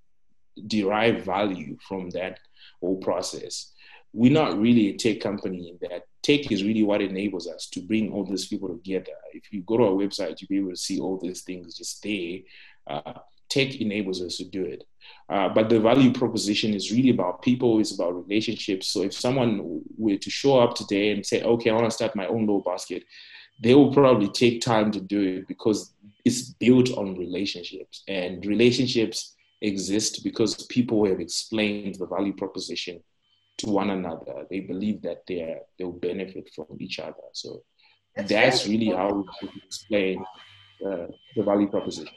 derive 0.67 1.23
value 1.23 1.77
from 1.87 2.09
that 2.11 2.39
whole 2.81 2.97
process. 2.97 3.71
We're 4.13 4.33
not 4.33 4.59
really 4.59 4.89
a 4.89 4.97
tech 4.97 5.21
company 5.21 5.77
that 5.81 6.03
tech 6.21 6.51
is 6.51 6.63
really 6.63 6.83
what 6.83 7.01
enables 7.01 7.47
us 7.47 7.67
to 7.69 7.81
bring 7.81 8.11
all 8.11 8.25
these 8.25 8.47
people 8.47 8.69
together. 8.69 9.13
If 9.33 9.51
you 9.51 9.61
go 9.61 9.77
to 9.77 9.85
our 9.85 9.91
website 9.91 10.41
you'll 10.41 10.49
be 10.49 10.57
able 10.57 10.71
to 10.71 10.75
see 10.75 10.99
all 10.99 11.17
these 11.17 11.41
things 11.41 11.75
just 11.75 12.03
there. 12.03 12.39
Uh, 12.85 13.13
tech 13.51 13.75
enables 13.75 14.21
us 14.21 14.37
to 14.37 14.45
do 14.45 14.63
it 14.63 14.83
uh, 15.31 15.47
but 15.47 15.69
the 15.69 15.79
value 15.79 16.11
proposition 16.11 16.73
is 16.73 16.91
really 16.91 17.09
about 17.09 17.41
people, 17.41 17.79
it's 17.79 17.93
about 17.93 18.27
relationships. 18.27 18.89
So 18.89 19.03
if 19.03 19.13
someone 19.13 19.81
were 19.97 20.17
to 20.17 20.29
show 20.29 20.59
up 20.59 20.75
today 20.75 21.11
and 21.11 21.25
say, 21.25 21.41
okay, 21.41 21.69
I 21.69 21.73
want 21.73 21.85
to 21.85 21.91
start 21.91 22.17
my 22.17 22.27
own 22.27 22.45
Law 22.47 22.61
Basket, 22.61 23.03
they 23.63 23.73
will 23.73 23.93
probably 23.93 24.27
take 24.27 24.59
time 24.59 24.91
to 24.91 24.99
do 24.99 25.21
it 25.21 25.47
because 25.47 25.93
it's 26.25 26.49
built 26.49 26.91
on 26.97 27.17
relationships. 27.17 28.03
And 28.09 28.45
relationships 28.45 29.37
exist 29.61 30.23
because 30.25 30.65
people 30.65 31.05
have 31.05 31.21
explained 31.21 31.95
the 31.95 32.07
value 32.07 32.33
proposition 32.33 33.01
to 33.59 33.69
one 33.69 33.91
another. 33.91 34.45
They 34.49 34.59
believe 34.61 35.01
that 35.03 35.21
they 35.27 35.55
they'll 35.79 35.93
benefit 35.93 36.49
from 36.53 36.65
each 36.79 36.99
other. 36.99 37.27
So 37.31 37.63
that's, 38.15 38.29
that's 38.29 38.67
really 38.67 38.89
how 38.89 39.23
we 39.41 39.49
explain 39.65 40.25
uh, 40.85 41.07
the 41.37 41.43
value 41.43 41.69
proposition. 41.69 42.13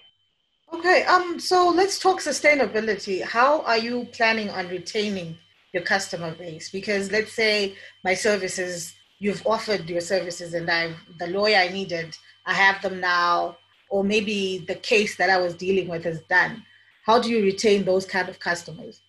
Okay, 0.72 1.04
um, 1.04 1.38
so 1.38 1.68
let's 1.68 1.98
talk 1.98 2.20
sustainability. 2.20 3.22
How 3.22 3.60
are 3.62 3.78
you 3.78 4.06
planning 4.12 4.50
on 4.50 4.68
retaining 4.68 5.36
your 5.72 5.82
customer 5.82 6.34
base? 6.34 6.70
Because 6.70 7.12
let's 7.12 7.32
say 7.32 7.74
my 8.02 8.14
services, 8.14 8.94
you've 9.18 9.46
offered 9.46 9.88
your 9.88 10.00
services 10.00 10.54
and 10.54 10.70
I've 10.70 10.96
the 11.18 11.26
lawyer 11.28 11.58
I 11.58 11.68
needed, 11.68 12.16
I 12.46 12.54
have 12.54 12.82
them 12.82 13.00
now, 13.00 13.56
or 13.90 14.02
maybe 14.02 14.64
the 14.66 14.74
case 14.76 15.16
that 15.16 15.30
I 15.30 15.38
was 15.38 15.54
dealing 15.54 15.88
with 15.88 16.06
is 16.06 16.20
done. 16.28 16.64
How 17.06 17.20
do 17.20 17.28
you 17.28 17.44
retain 17.44 17.84
those 17.84 18.06
kind 18.06 18.28
of 18.28 18.40
customers? 18.40 19.00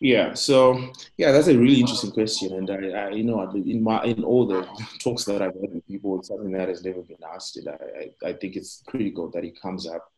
Yeah, 0.00 0.34
so 0.34 0.92
yeah, 1.16 1.32
that's 1.32 1.48
a 1.48 1.58
really 1.58 1.80
interesting 1.80 2.12
question, 2.12 2.52
and 2.54 2.70
I, 2.70 3.06
I 3.06 3.10
you 3.10 3.24
know, 3.24 3.50
in 3.50 3.82
my 3.82 4.04
in 4.04 4.22
all 4.22 4.46
the 4.46 4.62
talks 5.02 5.24
that 5.24 5.42
I've 5.42 5.54
had 5.60 5.74
with 5.74 5.86
people, 5.88 6.18
it's 6.18 6.28
something 6.28 6.52
that 6.52 6.68
has 6.68 6.84
never 6.84 7.02
been 7.02 7.16
asked, 7.34 7.56
and 7.56 7.68
I, 7.68 7.78
I, 8.24 8.28
I 8.28 8.32
think 8.34 8.54
it's 8.54 8.84
critical 8.86 9.28
that 9.32 9.44
it 9.44 9.60
comes 9.60 9.88
up. 9.88 10.08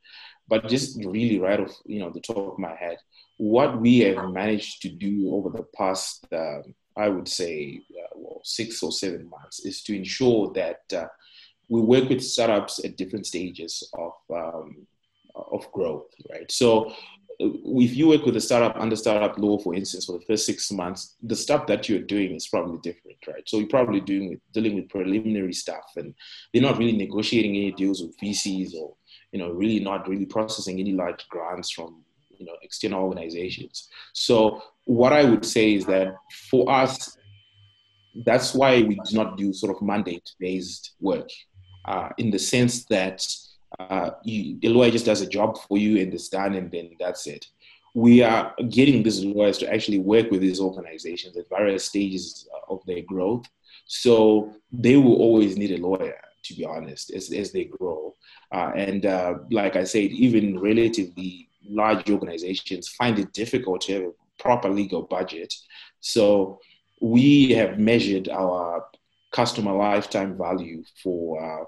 But 0.49 0.69
just 0.69 1.03
really 1.03 1.39
right 1.39 1.61
off, 1.61 1.73
you 1.87 2.01
know, 2.01 2.11
the 2.11 2.21
top 2.21 2.37
of 2.37 2.59
my 2.59 2.75
head, 2.75 2.99
what 3.39 3.81
we 3.81 4.01
have 4.01 4.31
managed 4.31 4.83
to 4.83 4.91
do 4.91 5.33
over 5.35 5.49
the 5.49 5.65
past, 5.75 6.27
um, 6.33 6.75
I 6.97 7.09
would 7.09 7.29
say, 7.29 7.81
uh, 7.91 8.09
well, 8.17 8.41
six 8.45 8.83
or 8.83 8.93
seven 8.93 9.31
months, 9.31 9.65
is 9.65 9.83
to 9.85 9.97
ensure 9.97 10.53
that 10.55 10.81
uh, 10.95 11.07
we 11.71 11.81
work 11.81 12.07
with 12.11 12.23
startups 12.23 12.85
at 12.85 12.99
different 12.99 13.27
stages 13.27 13.89
of 13.95 14.13
um, 14.35 14.87
of 15.35 15.71
growth, 15.73 16.09
right? 16.31 16.51
So 16.53 16.93
if 17.41 17.97
you 17.97 18.09
work 18.09 18.27
with 18.27 18.37
a 18.37 18.41
startup 18.41 18.77
under 18.77 18.95
startup 18.97 19.39
law, 19.39 19.59
for 19.59 19.75
instance, 19.75 20.05
for 20.05 20.19
the 20.19 20.25
first 20.27 20.45
six 20.45 20.71
months, 20.71 21.17
the 21.23 21.35
stuff 21.35 21.67
that 21.69 21.89
you're 21.89 22.01
doing 22.01 22.35
is 22.35 22.47
probably 22.47 22.79
different, 22.83 23.17
right? 23.27 23.43
So 23.47 23.59
you're 23.59 23.69
probably 23.69 24.01
doing 24.01 24.29
with, 24.29 24.41
dealing 24.53 24.75
with 24.75 24.91
preliminary 24.91 25.55
stuff, 25.55 25.93
and 25.97 26.15
they're 26.53 26.63
not 26.63 26.77
really 26.77 26.97
negotiating 26.97 27.57
any 27.57 27.73
deals 27.73 28.03
with 28.03 28.17
VCs, 28.19 28.75
or 28.75 28.95
you 29.33 29.39
know, 29.39 29.51
really 29.53 29.81
not 29.81 30.07
really 30.07 30.27
processing 30.27 30.81
any 30.81 30.93
large 30.93 31.27
grants 31.29 31.71
from 31.71 32.03
you 32.31 32.45
know 32.45 32.57
external 32.63 33.05
organizations. 33.05 33.89
So 34.13 34.63
what 34.85 35.15
I 35.15 35.25
would 35.25 35.47
say 35.47 35.75
is 35.75 35.87
that 35.87 36.15
for 36.51 36.71
us, 36.71 37.17
that's 38.27 38.53
why 38.55 38.83
we 38.83 38.97
do 39.09 39.17
not 39.17 39.39
do 39.39 39.55
sort 39.55 39.75
of 39.75 39.81
mandate-based 39.81 40.97
work, 41.01 41.29
uh, 41.87 42.11
in 42.19 42.31
the 42.31 42.39
sense 42.39 42.85
that 42.87 43.25
uh, 43.89 44.11
you, 44.25 44.59
the 44.61 44.69
lawyer 44.69 44.91
just 44.91 45.07
does 45.07 45.23
a 45.23 45.27
job 45.27 45.59
for 45.67 45.79
you 45.79 46.01
and 46.03 46.13
it's 46.13 46.29
done, 46.29 46.55
and 46.55 46.71
then 46.71 46.97
that's 46.99 47.27
it. 47.27 47.47
We 47.95 48.23
are 48.23 48.55
getting 48.69 49.03
these 49.03 49.25
lawyers 49.25 49.59
to 49.59 49.73
actually 49.73 49.99
work 49.99 50.31
with 50.31 50.43
these 50.43 50.61
organizations 50.61 51.37
at 51.37 51.49
various 51.49 51.85
stages 51.85 52.49
of 52.69 52.81
their 52.87 53.03
growth. 53.03 53.47
So 53.87 54.55
they 54.71 54.97
will 54.97 55.17
always 55.17 55.57
need 55.57 55.73
a 55.73 55.83
lawyer, 55.83 56.21
to 56.45 56.55
be 56.55 56.65
honest, 56.65 57.13
as, 57.13 57.33
as 57.33 57.51
they 57.51 57.65
grow. 57.65 58.15
Uh, 58.53 58.71
and 58.77 59.07
uh, 59.07 59.35
like 59.51 59.75
I 59.77 59.85
said, 59.85 60.11
even 60.27 60.61
relatively 60.61 61.49
large 61.69 62.09
organizations 62.11 62.89
find 62.89 63.19
it 63.19 63.33
difficult 63.33 63.81
to 63.83 63.93
have 63.95 64.03
a 64.03 64.13
proper 64.39 64.69
legal 64.69 65.03
budget. 65.03 65.53
So 66.01 66.61
we 67.01 67.53
have 67.53 67.79
measured 67.79 68.29
our 68.29 68.87
customer 69.33 69.73
lifetime 69.73 70.37
value 70.37 70.85
for 71.03 71.43
uh, 71.43 71.65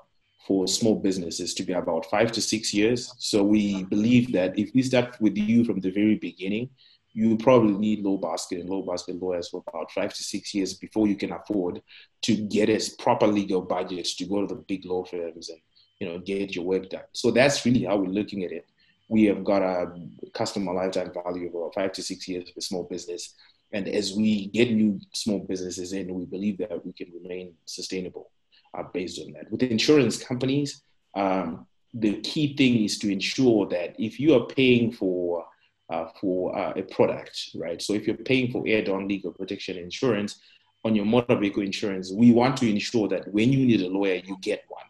for 0.47 0.67
small 0.67 0.97
businesses 0.97 1.55
to 1.55 1.63
be 1.63 1.73
about 1.73 2.07
five 2.07 2.33
to 2.33 2.41
six 2.41 2.75
years. 2.75 3.15
So 3.19 3.43
we 3.43 3.85
believe 3.85 4.33
that 4.33 4.59
if 4.59 4.75
we 4.75 4.83
start 4.83 5.21
with 5.21 5.37
you 5.37 5.65
from 5.65 5.81
the 5.81 5.91
very 5.91 6.17
beginning, 6.17 6.71
you 7.15 7.37
probably 7.37 7.75
need 7.75 8.05
Law 8.05 8.17
Basket 8.17 8.61
and 8.61 8.71
Law 8.71 8.83
Basket 8.83 9.21
lawyers 9.21 9.49
for 9.49 9.63
about 9.67 9.93
five 9.93 10.15
to 10.15 10.23
six 10.23 10.55
years 10.55 10.75
before 10.75 11.07
you 11.07 11.15
can 11.15 11.33
afford 11.33 11.83
to 12.23 12.37
get 12.37 12.71
a 12.71 12.81
proper 12.99 13.27
legal 13.27 13.61
budget 13.61 14.07
to 14.07 14.25
go 14.25 14.47
to 14.47 14.55
the 14.55 14.63
big 14.63 14.85
law 14.85 15.05
firms 15.05 15.51
and 15.51 15.59
you 16.01 16.09
know 16.09 16.19
get 16.19 16.55
your 16.57 16.65
work 16.65 16.89
done. 16.89 17.03
So 17.13 17.31
that's 17.31 17.65
really 17.67 17.85
how 17.85 17.99
we're 17.99 18.07
looking 18.07 18.45
at 18.45 18.53
it. 18.53 18.67
We 19.09 19.25
have 19.25 19.45
got 19.45 19.63
a 19.63 19.93
customer 20.33 20.73
lifetime 20.73 21.13
value 21.13 21.49
of 21.49 21.55
about 21.55 21.75
five 21.75 21.93
to 21.93 22.03
six 22.03 22.27
years 22.27 22.51
for 22.51 22.61
small 22.63 22.85
business. 22.85 23.35
And 23.73 23.89
as 23.89 24.15
we 24.15 24.47
get 24.47 24.71
new 24.71 24.99
small 25.13 25.41
businesses 25.41 25.93
in, 25.93 26.15
we 26.15 26.25
believe 26.25 26.59
that 26.59 26.85
we 26.85 26.93
can 26.93 27.13
remain 27.13 27.55
sustainable 27.67 28.31
are 28.75 28.91
based 28.93 29.21
on 29.21 29.33
that. 29.33 29.51
With 29.51 29.63
insurance 29.63 30.23
companies, 30.23 30.83
um, 31.15 31.67
the 31.95 32.21
key 32.21 32.57
thing 32.57 32.85
is 32.85 32.99
to 33.01 33.13
ensure 33.13 33.67
that 33.69 33.95
if 33.99 34.19
you 34.19 34.35
are 34.35 34.47
paying 34.47 34.93
for 34.93 35.45
uh, 35.91 36.09
for 36.21 36.57
uh, 36.57 36.73
a 36.75 36.83
product, 36.83 37.51
right? 37.55 37.83
So 37.83 37.93
if 37.93 38.07
you're 38.07 38.17
paying 38.17 38.51
for 38.51 38.65
add-on 38.67 39.09
legal 39.09 39.31
protection 39.31 39.77
insurance 39.77 40.41
on 40.85 40.95
your 40.95 41.05
motor 41.05 41.37
vehicle 41.37 41.63
insurance, 41.63 42.11
we 42.11 42.33
want 42.33 42.57
to 42.59 42.71
ensure 42.71 43.09
that 43.09 43.29
when 43.33 43.53
you 43.53 43.67
need 43.67 43.83
a 43.83 43.89
lawyer, 43.89 44.23
you 44.25 44.39
get 44.41 44.65
one. 44.69 44.85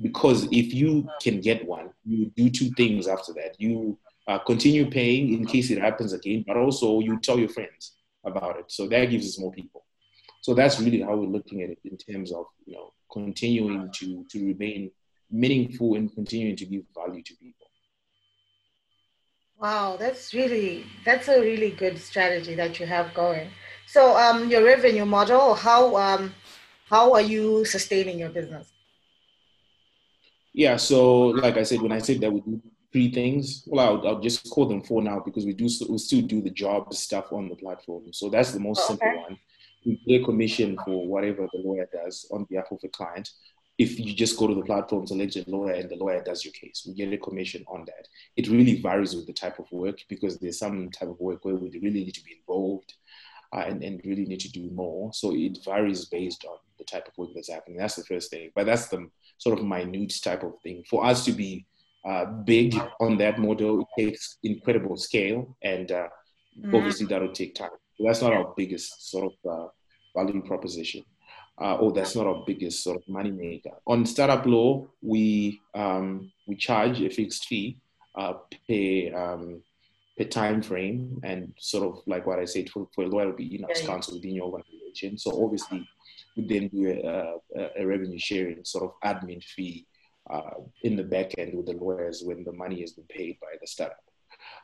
Because 0.00 0.44
if 0.50 0.74
you 0.74 1.08
can 1.22 1.40
get 1.40 1.64
one, 1.64 1.90
you 2.04 2.32
do 2.36 2.50
two 2.50 2.70
things 2.70 3.06
after 3.06 3.32
that. 3.34 3.54
You 3.58 3.98
uh, 4.26 4.38
continue 4.38 4.90
paying 4.90 5.32
in 5.32 5.46
case 5.46 5.70
it 5.70 5.78
happens 5.78 6.12
again, 6.12 6.44
but 6.46 6.56
also 6.56 6.98
you 6.98 7.20
tell 7.20 7.38
your 7.38 7.48
friends 7.48 7.94
about 8.24 8.58
it. 8.58 8.64
So 8.68 8.88
that 8.88 9.06
gives 9.06 9.28
us 9.28 9.38
more 9.38 9.52
people. 9.52 9.84
So 10.40 10.54
that's 10.54 10.80
really 10.80 11.02
how 11.02 11.14
we're 11.14 11.28
looking 11.28 11.62
at 11.62 11.70
it 11.70 11.78
in 11.84 11.96
terms 11.96 12.32
of 12.32 12.46
you 12.66 12.74
know 12.74 12.92
continuing 13.12 13.90
to, 13.92 14.24
to 14.30 14.46
remain 14.46 14.90
meaningful 15.30 15.94
and 15.96 16.12
continuing 16.14 16.56
to 16.56 16.64
give 16.64 16.82
value 16.94 17.22
to 17.22 17.34
people. 17.36 17.66
Wow, 19.58 19.96
that's 19.96 20.34
really 20.34 20.84
that's 21.04 21.28
a 21.28 21.40
really 21.40 21.70
good 21.70 21.96
strategy 21.98 22.56
that 22.56 22.80
you 22.80 22.86
have 22.86 23.14
going. 23.14 23.48
So, 23.86 24.16
um, 24.16 24.50
your 24.50 24.64
revenue 24.64 25.04
model, 25.04 25.54
how 25.54 25.96
um, 25.96 26.34
how 26.88 27.12
are 27.12 27.20
you 27.20 27.64
sustaining 27.64 28.18
your 28.18 28.30
business? 28.30 28.72
Yeah, 30.52 30.76
so 30.76 31.28
like 31.28 31.56
I 31.56 31.62
said, 31.62 31.80
when 31.80 31.92
I 31.92 31.98
said 31.98 32.20
that 32.22 32.32
we 32.32 32.40
do 32.40 32.60
three 32.92 33.12
things, 33.12 33.62
well, 33.66 33.86
I'll, 33.86 34.08
I'll 34.08 34.20
just 34.20 34.50
call 34.50 34.66
them 34.66 34.82
four 34.82 35.00
now 35.00 35.22
because 35.24 35.46
we 35.46 35.52
do 35.52 35.68
we 35.88 35.98
still 35.98 36.22
do 36.22 36.42
the 36.42 36.50
job 36.50 36.92
stuff 36.92 37.32
on 37.32 37.48
the 37.48 37.54
platform. 37.54 38.12
So 38.12 38.28
that's 38.28 38.50
the 38.50 38.60
most 38.60 38.80
oh, 38.80 38.94
okay. 38.94 39.06
simple 39.06 39.22
one 39.22 39.38
pay 40.06 40.22
commission 40.22 40.76
for 40.84 41.06
whatever 41.06 41.48
the 41.52 41.60
lawyer 41.60 41.88
does 41.92 42.26
on 42.30 42.44
behalf 42.44 42.70
of 42.70 42.80
the 42.80 42.88
client. 42.88 43.30
If 43.78 43.98
you 43.98 44.14
just 44.14 44.38
go 44.38 44.46
to 44.46 44.54
the 44.54 44.62
platform, 44.62 45.06
select 45.06 45.36
a 45.36 45.44
lawyer, 45.48 45.72
and 45.72 45.90
the 45.90 45.96
lawyer 45.96 46.22
does 46.22 46.44
your 46.44 46.52
case, 46.52 46.84
we 46.86 46.94
get 46.94 47.12
a 47.12 47.18
commission 47.18 47.64
on 47.66 47.84
that. 47.86 48.06
It 48.36 48.48
really 48.48 48.80
varies 48.80 49.16
with 49.16 49.26
the 49.26 49.32
type 49.32 49.58
of 49.58 49.70
work 49.72 49.98
because 50.08 50.38
there's 50.38 50.58
some 50.58 50.90
type 50.90 51.08
of 51.08 51.18
work 51.18 51.44
where 51.44 51.56
we 51.56 51.70
really 51.70 52.04
need 52.04 52.14
to 52.14 52.24
be 52.24 52.36
involved 52.38 52.94
uh, 53.54 53.64
and, 53.66 53.82
and 53.82 54.00
really 54.04 54.24
need 54.24 54.40
to 54.40 54.50
do 54.50 54.70
more. 54.70 55.12
So 55.12 55.34
it 55.34 55.58
varies 55.64 56.04
based 56.06 56.44
on 56.44 56.58
the 56.78 56.84
type 56.84 57.08
of 57.08 57.16
work 57.16 57.30
that's 57.34 57.50
happening. 57.50 57.78
That's 57.78 57.96
the 57.96 58.04
first 58.04 58.30
thing. 58.30 58.50
But 58.54 58.66
that's 58.66 58.88
the 58.88 59.08
sort 59.38 59.58
of 59.58 59.64
minute 59.64 60.14
type 60.22 60.42
of 60.42 60.54
thing. 60.62 60.84
For 60.88 61.04
us 61.04 61.24
to 61.24 61.32
be 61.32 61.66
uh, 62.04 62.26
big 62.26 62.74
on 63.00 63.16
that 63.18 63.38
model, 63.38 63.80
it 63.80 64.02
takes 64.02 64.38
incredible 64.42 64.96
scale, 64.96 65.56
and 65.62 65.90
uh, 65.90 66.08
mm-hmm. 66.58 66.74
obviously 66.74 67.06
that'll 67.06 67.32
take 67.32 67.54
time 67.54 67.70
that's 68.04 68.22
not 68.22 68.32
our 68.32 68.52
biggest 68.56 69.10
sort 69.10 69.32
of 69.32 69.50
uh, 69.50 69.68
value 70.16 70.42
proposition. 70.42 71.04
Uh, 71.60 71.76
or 71.76 71.92
that's 71.92 72.16
not 72.16 72.26
our 72.26 72.42
biggest 72.46 72.82
sort 72.82 72.96
of 72.96 73.02
money 73.06 73.30
maker. 73.30 73.70
On 73.86 74.06
startup 74.06 74.46
law, 74.46 74.86
we 75.02 75.60
um, 75.74 76.32
we 76.48 76.56
charge 76.56 77.00
a 77.02 77.10
fixed 77.10 77.44
fee 77.44 77.78
uh, 78.14 78.32
per 78.66 79.14
um, 79.14 79.62
per 80.16 80.24
time 80.24 80.62
frame, 80.62 81.20
and 81.22 81.52
sort 81.58 81.86
of 81.86 82.02
like 82.06 82.26
what 82.26 82.38
I 82.38 82.46
said 82.46 82.70
for, 82.70 82.88
for 82.94 83.04
a 83.04 83.06
lawyer 83.06 83.26
to 83.26 83.36
be 83.36 83.54
in-house 83.54 83.82
counsel 83.82 84.14
within 84.14 84.34
your 84.34 84.46
organization. 84.46 85.18
So 85.18 85.44
obviously, 85.44 85.86
we 86.36 86.46
then 86.46 86.68
do 86.68 86.88
a, 86.88 87.60
a, 87.60 87.82
a 87.82 87.86
revenue 87.86 88.18
sharing 88.18 88.64
sort 88.64 88.84
of 88.84 88.92
admin 89.04 89.44
fee 89.44 89.86
uh, 90.30 90.54
in 90.82 90.96
the 90.96 91.04
back 91.04 91.38
end 91.38 91.54
with 91.54 91.66
the 91.66 91.74
lawyers 91.74 92.22
when 92.24 92.44
the 92.44 92.52
money 92.52 92.80
has 92.80 92.92
been 92.92 93.06
paid 93.06 93.38
by 93.40 93.58
the 93.60 93.66
startup. 93.66 94.02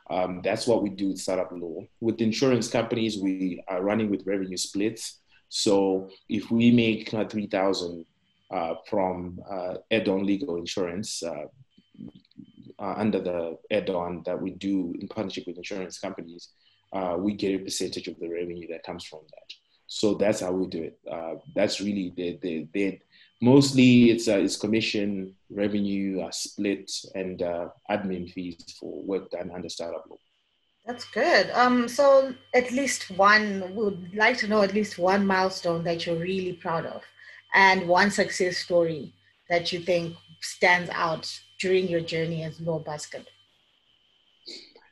Um, 0.09 0.41
that's 0.43 0.65
what 0.65 0.81
we 0.81 0.89
do 0.89 1.09
with 1.09 1.19
startup 1.19 1.51
law. 1.51 1.81
With 2.01 2.21
insurance 2.21 2.67
companies, 2.67 3.17
we 3.17 3.63
are 3.67 3.83
running 3.83 4.09
with 4.09 4.25
revenue 4.25 4.57
splits. 4.57 5.19
So 5.49 6.09
if 6.27 6.49
we 6.51 6.71
make 6.71 7.13
uh, 7.13 7.25
3000 7.25 8.05
uh, 8.51 8.75
from 8.89 9.39
uh, 9.49 9.75
add-on 9.91 10.25
legal 10.25 10.55
insurance 10.55 11.21
uh, 11.21 11.45
uh, 12.79 12.93
under 12.97 13.19
the 13.19 13.57
add-on 13.71 14.23
that 14.25 14.41
we 14.41 14.51
do 14.51 14.93
in 14.99 15.07
partnership 15.07 15.45
with 15.45 15.57
insurance 15.57 15.99
companies, 15.99 16.49
uh, 16.93 17.15
we 17.17 17.33
get 17.33 17.53
a 17.53 17.63
percentage 17.63 18.07
of 18.07 18.17
the 18.19 18.27
revenue 18.27 18.67
that 18.67 18.83
comes 18.83 19.05
from 19.05 19.19
that. 19.29 19.53
So 19.85 20.15
that's 20.15 20.39
how 20.39 20.51
we 20.51 20.67
do 20.67 20.83
it. 20.83 20.99
that's 21.55 21.79
really 21.79 22.13
the, 22.15 22.39
the, 22.41 22.67
the, 22.73 22.99
mostly 23.41 24.11
it's 24.11 24.27
uh, 24.27 24.37
it's 24.37 24.57
commission 24.57 25.35
revenue 25.49 26.21
uh, 26.21 26.31
split 26.31 26.91
and 27.15 27.41
uh, 27.41 27.69
admin 27.89 28.31
fees 28.31 28.75
for 28.79 29.01
work 29.03 29.29
done 29.31 29.51
under 29.53 29.69
startup 29.69 30.05
law. 30.09 30.17
That's 30.85 31.05
good. 31.05 31.51
Um 31.51 31.87
so 31.87 32.33
at 32.53 32.71
least 32.71 33.11
one 33.11 33.75
would 33.75 34.15
like 34.15 34.37
to 34.37 34.47
know 34.47 34.61
at 34.63 34.73
least 34.73 34.97
one 34.97 35.25
milestone 35.25 35.83
that 35.83 36.05
you're 36.05 36.15
really 36.15 36.53
proud 36.53 36.85
of 36.85 37.03
and 37.53 37.87
one 37.87 38.11
success 38.11 38.57
story 38.57 39.13
that 39.49 39.71
you 39.71 39.79
think 39.79 40.15
stands 40.41 40.89
out 40.93 41.27
during 41.59 41.87
your 41.87 42.01
journey 42.01 42.43
as 42.43 42.59
law 42.61 42.79
basket. 42.79 43.27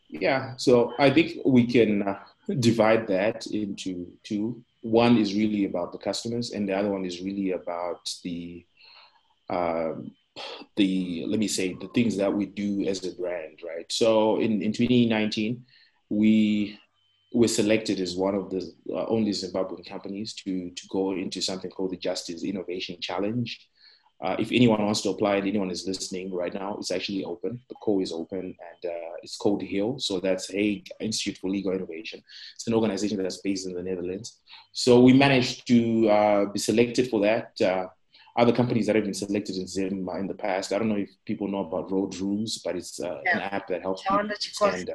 Yeah 0.09 0.53
so 0.57 0.93
i 0.99 1.09
think 1.09 1.39
we 1.45 1.65
can 1.65 2.01
uh, 2.03 2.19
divide 2.59 3.07
that 3.07 3.47
into 3.47 4.07
two 4.23 4.63
one 4.81 5.17
is 5.17 5.33
really 5.33 5.65
about 5.65 5.91
the 5.91 5.97
customers 5.97 6.51
and 6.51 6.67
the 6.67 6.75
other 6.75 6.89
one 6.89 7.05
is 7.05 7.21
really 7.21 7.51
about 7.51 8.09
the 8.23 8.65
um, 9.49 10.11
the 10.75 11.25
let 11.27 11.39
me 11.39 11.47
say 11.47 11.73
the 11.73 11.87
things 11.89 12.17
that 12.17 12.33
we 12.33 12.45
do 12.45 12.83
as 12.87 13.03
a 13.05 13.15
brand 13.15 13.59
right? 13.65 13.85
So 13.89 14.39
in, 14.39 14.61
in 14.61 14.71
2019 14.71 15.63
we 16.09 16.79
were 17.33 17.47
selected 17.47 17.99
as 17.99 18.15
one 18.15 18.35
of 18.35 18.49
the 18.49 18.71
uh, 18.89 19.05
only 19.07 19.31
zimbabwean 19.31 19.87
companies 19.87 20.33
to 20.33 20.69
to 20.71 20.83
go 20.89 21.13
into 21.13 21.41
something 21.41 21.71
called 21.71 21.91
the 21.91 21.97
justice 21.97 22.43
innovation 22.43 22.97
challenge 23.01 23.67
uh, 24.23 24.35
if 24.39 24.51
anyone 24.51 24.83
wants 24.83 25.01
to 25.01 25.09
apply 25.09 25.35
and 25.35 25.47
anyone 25.47 25.69
is 25.69 25.87
listening 25.87 26.33
right 26.33 26.53
now, 26.53 26.75
it's 26.79 26.91
actually 26.91 27.23
open. 27.23 27.59
The 27.69 27.75
call 27.75 28.01
is 28.01 28.11
open 28.11 28.39
and 28.39 28.91
uh, 28.91 29.15
it's 29.21 29.37
called 29.37 29.61
HIL. 29.61 29.99
So 29.99 30.19
that's 30.19 30.49
Hague 30.51 30.87
Institute 30.99 31.37
for 31.37 31.49
Legal 31.49 31.73
Innovation. 31.73 32.23
It's 32.55 32.67
an 32.67 32.73
organization 32.73 33.21
that's 33.21 33.41
based 33.41 33.67
in 33.67 33.73
the 33.73 33.83
Netherlands. 33.83 34.39
So 34.71 35.01
we 35.01 35.13
managed 35.13 35.67
to 35.67 36.09
uh, 36.09 36.45
be 36.45 36.59
selected 36.59 37.09
for 37.09 37.21
that. 37.21 37.51
Uh, 37.61 37.87
other 38.37 38.53
companies 38.53 38.85
that 38.85 38.95
have 38.95 39.05
been 39.05 39.13
selected 39.13 39.55
in 39.55 39.67
Zim 39.67 40.07
in 40.09 40.27
the 40.27 40.33
past. 40.33 40.71
I 40.71 40.77
don't 40.77 40.89
know 40.89 40.95
if 40.95 41.09
people 41.25 41.47
know 41.47 41.65
about 41.65 41.91
Road 41.91 42.15
Rules, 42.17 42.59
but 42.63 42.75
it's 42.75 42.99
uh, 42.99 43.19
yeah. 43.25 43.37
an 43.37 43.41
app 43.53 43.67
that 43.67 43.81
helps 43.81 44.03
people 44.03 44.17
understand 44.17 44.91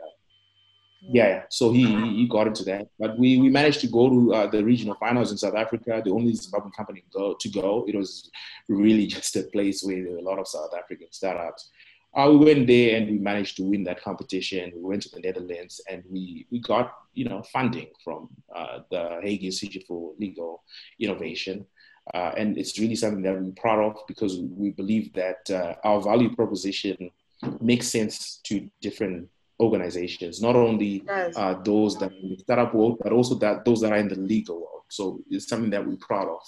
yeah, 1.08 1.28
yeah. 1.28 1.42
So 1.48 1.72
he 1.72 1.84
he 1.84 2.28
got 2.28 2.46
into 2.46 2.64
that, 2.64 2.88
but 2.98 3.18
we 3.18 3.38
we 3.38 3.48
managed 3.48 3.80
to 3.80 3.88
go 3.88 4.08
to 4.08 4.34
uh, 4.34 4.46
the 4.46 4.62
regional 4.64 4.94
finals 4.94 5.32
in 5.32 5.38
South 5.38 5.54
Africa. 5.54 6.00
The 6.04 6.12
only 6.12 6.32
Zimbabwean 6.32 6.72
company 6.74 7.04
go, 7.12 7.34
to 7.38 7.48
go. 7.48 7.84
It 7.88 7.96
was 7.96 8.30
really 8.68 9.06
just 9.16 9.34
a 9.36 9.42
place 9.42 9.82
where 9.82 10.06
a 10.16 10.22
lot 10.22 10.38
of 10.38 10.46
South 10.46 10.70
African 10.78 11.08
startups. 11.10 11.70
Uh, 12.14 12.28
we 12.30 12.44
went 12.44 12.66
there 12.66 12.96
and 12.96 13.10
we 13.10 13.18
managed 13.18 13.56
to 13.56 13.62
win 13.62 13.82
that 13.84 14.02
competition. 14.02 14.70
We 14.76 14.82
went 14.82 15.02
to 15.02 15.08
the 15.08 15.20
Netherlands 15.20 15.80
and 15.90 16.04
we 16.08 16.46
we 16.50 16.60
got 16.60 16.92
you 17.14 17.24
know 17.24 17.42
funding 17.52 17.88
from 18.04 18.28
uh, 18.54 18.80
the 18.90 19.18
Hague 19.22 19.44
Institute 19.44 19.84
for 19.88 20.12
Legal 20.18 20.62
Innovation. 21.00 21.66
Uh, 22.14 22.32
and 22.36 22.58
it's 22.58 22.78
really 22.78 22.96
something 22.96 23.22
that 23.22 23.40
we're 23.40 23.52
proud 23.52 23.80
of 23.84 23.96
because 24.08 24.38
we 24.38 24.70
believe 24.70 25.12
that 25.14 25.48
uh, 25.50 25.74
our 25.84 26.00
value 26.00 26.34
proposition 26.34 27.10
makes 27.60 27.88
sense 27.88 28.40
to 28.44 28.68
different 28.80 29.28
organizations, 29.62 30.42
not 30.42 30.56
only 30.56 31.04
uh, 31.08 31.54
those 31.62 31.96
that 31.98 32.10
are 32.10 32.14
in 32.14 32.30
the 32.30 32.38
startup 32.38 32.74
world, 32.74 32.98
but 33.02 33.12
also 33.12 33.36
that 33.36 33.64
those 33.64 33.80
that 33.80 33.92
are 33.92 33.98
in 33.98 34.08
the 34.08 34.18
legal 34.18 34.56
world. 34.56 34.82
So 34.88 35.20
it's 35.30 35.48
something 35.48 35.70
that 35.70 35.86
we're 35.86 35.96
proud 35.96 36.28
of. 36.28 36.42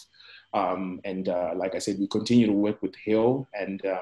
Um, 0.52 1.00
and 1.04 1.28
uh, 1.28 1.52
like 1.56 1.74
I 1.74 1.78
said, 1.78 1.98
we 1.98 2.08
continue 2.08 2.46
to 2.46 2.52
work 2.52 2.82
with 2.82 2.94
HIL 2.96 3.48
and 3.54 3.84
uh, 3.84 4.00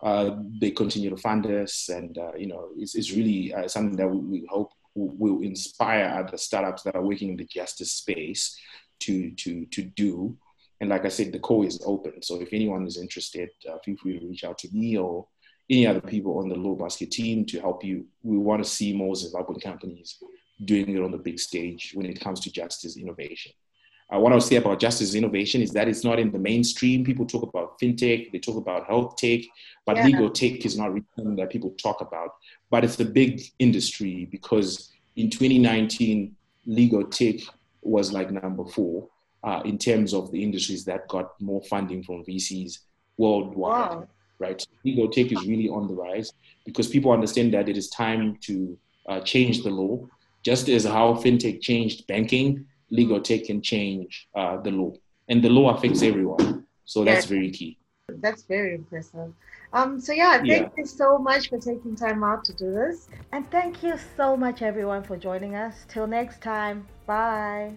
uh 0.00 0.36
they 0.60 0.70
continue 0.70 1.10
to 1.10 1.16
fund 1.16 1.46
us. 1.46 1.88
And, 1.88 2.16
uh, 2.16 2.34
you 2.36 2.46
know, 2.46 2.68
it's, 2.76 2.94
it's 2.94 3.12
really 3.12 3.52
uh, 3.52 3.68
something 3.68 3.96
that 3.96 4.08
we, 4.08 4.18
we 4.18 4.46
hope 4.48 4.72
will 4.94 5.42
inspire 5.42 6.06
other 6.06 6.36
startups 6.36 6.82
that 6.82 6.96
are 6.96 7.02
working 7.02 7.30
in 7.30 7.36
the 7.36 7.44
justice 7.44 7.92
space 7.92 8.58
to, 9.00 9.30
to, 9.32 9.66
to 9.66 9.82
do. 9.82 10.36
And 10.80 10.90
like 10.90 11.04
I 11.04 11.08
said, 11.08 11.32
the 11.32 11.38
call 11.38 11.64
is 11.64 11.80
open. 11.84 12.22
So 12.22 12.40
if 12.40 12.52
anyone 12.52 12.86
is 12.86 12.96
interested, 12.96 13.50
feel 13.84 13.96
free 13.96 14.18
to 14.18 14.26
reach 14.26 14.44
out 14.44 14.58
to 14.58 14.68
me 14.72 14.96
or 14.96 15.26
any 15.70 15.86
other 15.86 16.00
people 16.00 16.38
on 16.38 16.48
the 16.48 16.54
Law 16.54 16.74
Basket 16.74 17.10
team 17.10 17.44
to 17.46 17.60
help 17.60 17.84
you. 17.84 18.06
We 18.22 18.38
want 18.38 18.64
to 18.64 18.68
see 18.68 18.92
more 18.92 19.14
Zimbabwean 19.14 19.62
companies 19.62 20.18
doing 20.64 20.88
it 20.88 21.02
on 21.02 21.10
the 21.10 21.18
big 21.18 21.38
stage 21.38 21.92
when 21.94 22.06
it 22.06 22.20
comes 22.20 22.40
to 22.40 22.52
justice 22.52 22.96
innovation. 22.96 23.52
Uh, 24.12 24.18
what 24.18 24.32
I'll 24.32 24.40
say 24.40 24.56
about 24.56 24.80
justice 24.80 25.14
innovation 25.14 25.60
is 25.60 25.70
that 25.72 25.86
it's 25.86 26.02
not 26.02 26.18
in 26.18 26.32
the 26.32 26.38
mainstream. 26.38 27.04
People 27.04 27.26
talk 27.26 27.42
about 27.42 27.78
fintech, 27.78 28.32
they 28.32 28.38
talk 28.38 28.56
about 28.56 28.86
health 28.86 29.16
tech, 29.16 29.40
but 29.84 29.96
yeah. 29.96 30.06
legal 30.06 30.30
tech 30.30 30.64
is 30.64 30.78
not 30.78 30.92
really 30.92 31.04
something 31.14 31.36
that 31.36 31.50
people 31.50 31.70
talk 31.72 32.00
about. 32.00 32.30
But 32.70 32.84
it's 32.84 32.98
a 33.00 33.04
big 33.04 33.42
industry 33.58 34.26
because 34.30 34.90
in 35.16 35.28
2019, 35.28 36.34
legal 36.64 37.04
tech 37.04 37.36
was 37.82 38.10
like 38.10 38.30
number 38.30 38.64
four 38.64 39.08
uh, 39.44 39.60
in 39.66 39.76
terms 39.76 40.14
of 40.14 40.32
the 40.32 40.42
industries 40.42 40.86
that 40.86 41.06
got 41.08 41.38
more 41.38 41.62
funding 41.64 42.02
from 42.02 42.24
VCs 42.24 42.78
worldwide. 43.18 43.90
Wow 43.90 44.08
right? 44.38 44.64
Legal 44.84 45.08
tech 45.08 45.32
is 45.32 45.46
really 45.46 45.68
on 45.68 45.88
the 45.88 45.94
rise 45.94 46.32
because 46.64 46.88
people 46.88 47.12
understand 47.12 47.54
that 47.54 47.68
it 47.68 47.76
is 47.76 47.88
time 47.88 48.36
to 48.42 48.78
uh, 49.08 49.20
change 49.20 49.62
the 49.62 49.70
law. 49.70 50.06
Just 50.42 50.68
as 50.68 50.84
how 50.84 51.14
fintech 51.14 51.60
changed 51.60 52.06
banking, 52.06 52.66
legal 52.90 53.20
tech 53.20 53.44
can 53.44 53.60
change 53.60 54.28
uh, 54.34 54.60
the 54.60 54.70
law, 54.70 54.92
and 55.28 55.42
the 55.42 55.48
law 55.48 55.74
affects 55.74 56.02
everyone. 56.02 56.64
So 56.84 57.04
that's 57.04 57.26
very 57.26 57.50
key. 57.50 57.78
That's 58.20 58.44
very 58.44 58.74
impressive. 58.74 59.32
Um, 59.72 60.00
so 60.00 60.12
yeah, 60.12 60.38
thank 60.38 60.46
yeah. 60.48 60.68
you 60.76 60.86
so 60.86 61.18
much 61.18 61.50
for 61.50 61.58
taking 61.58 61.94
time 61.94 62.24
out 62.24 62.44
to 62.44 62.54
do 62.54 62.72
this. 62.72 63.08
And 63.32 63.50
thank 63.50 63.82
you 63.82 63.98
so 64.16 64.36
much 64.36 64.62
everyone 64.62 65.02
for 65.02 65.16
joining 65.16 65.54
us. 65.54 65.84
Till 65.88 66.06
next 66.06 66.40
time. 66.40 66.86
Bye. 67.06 67.76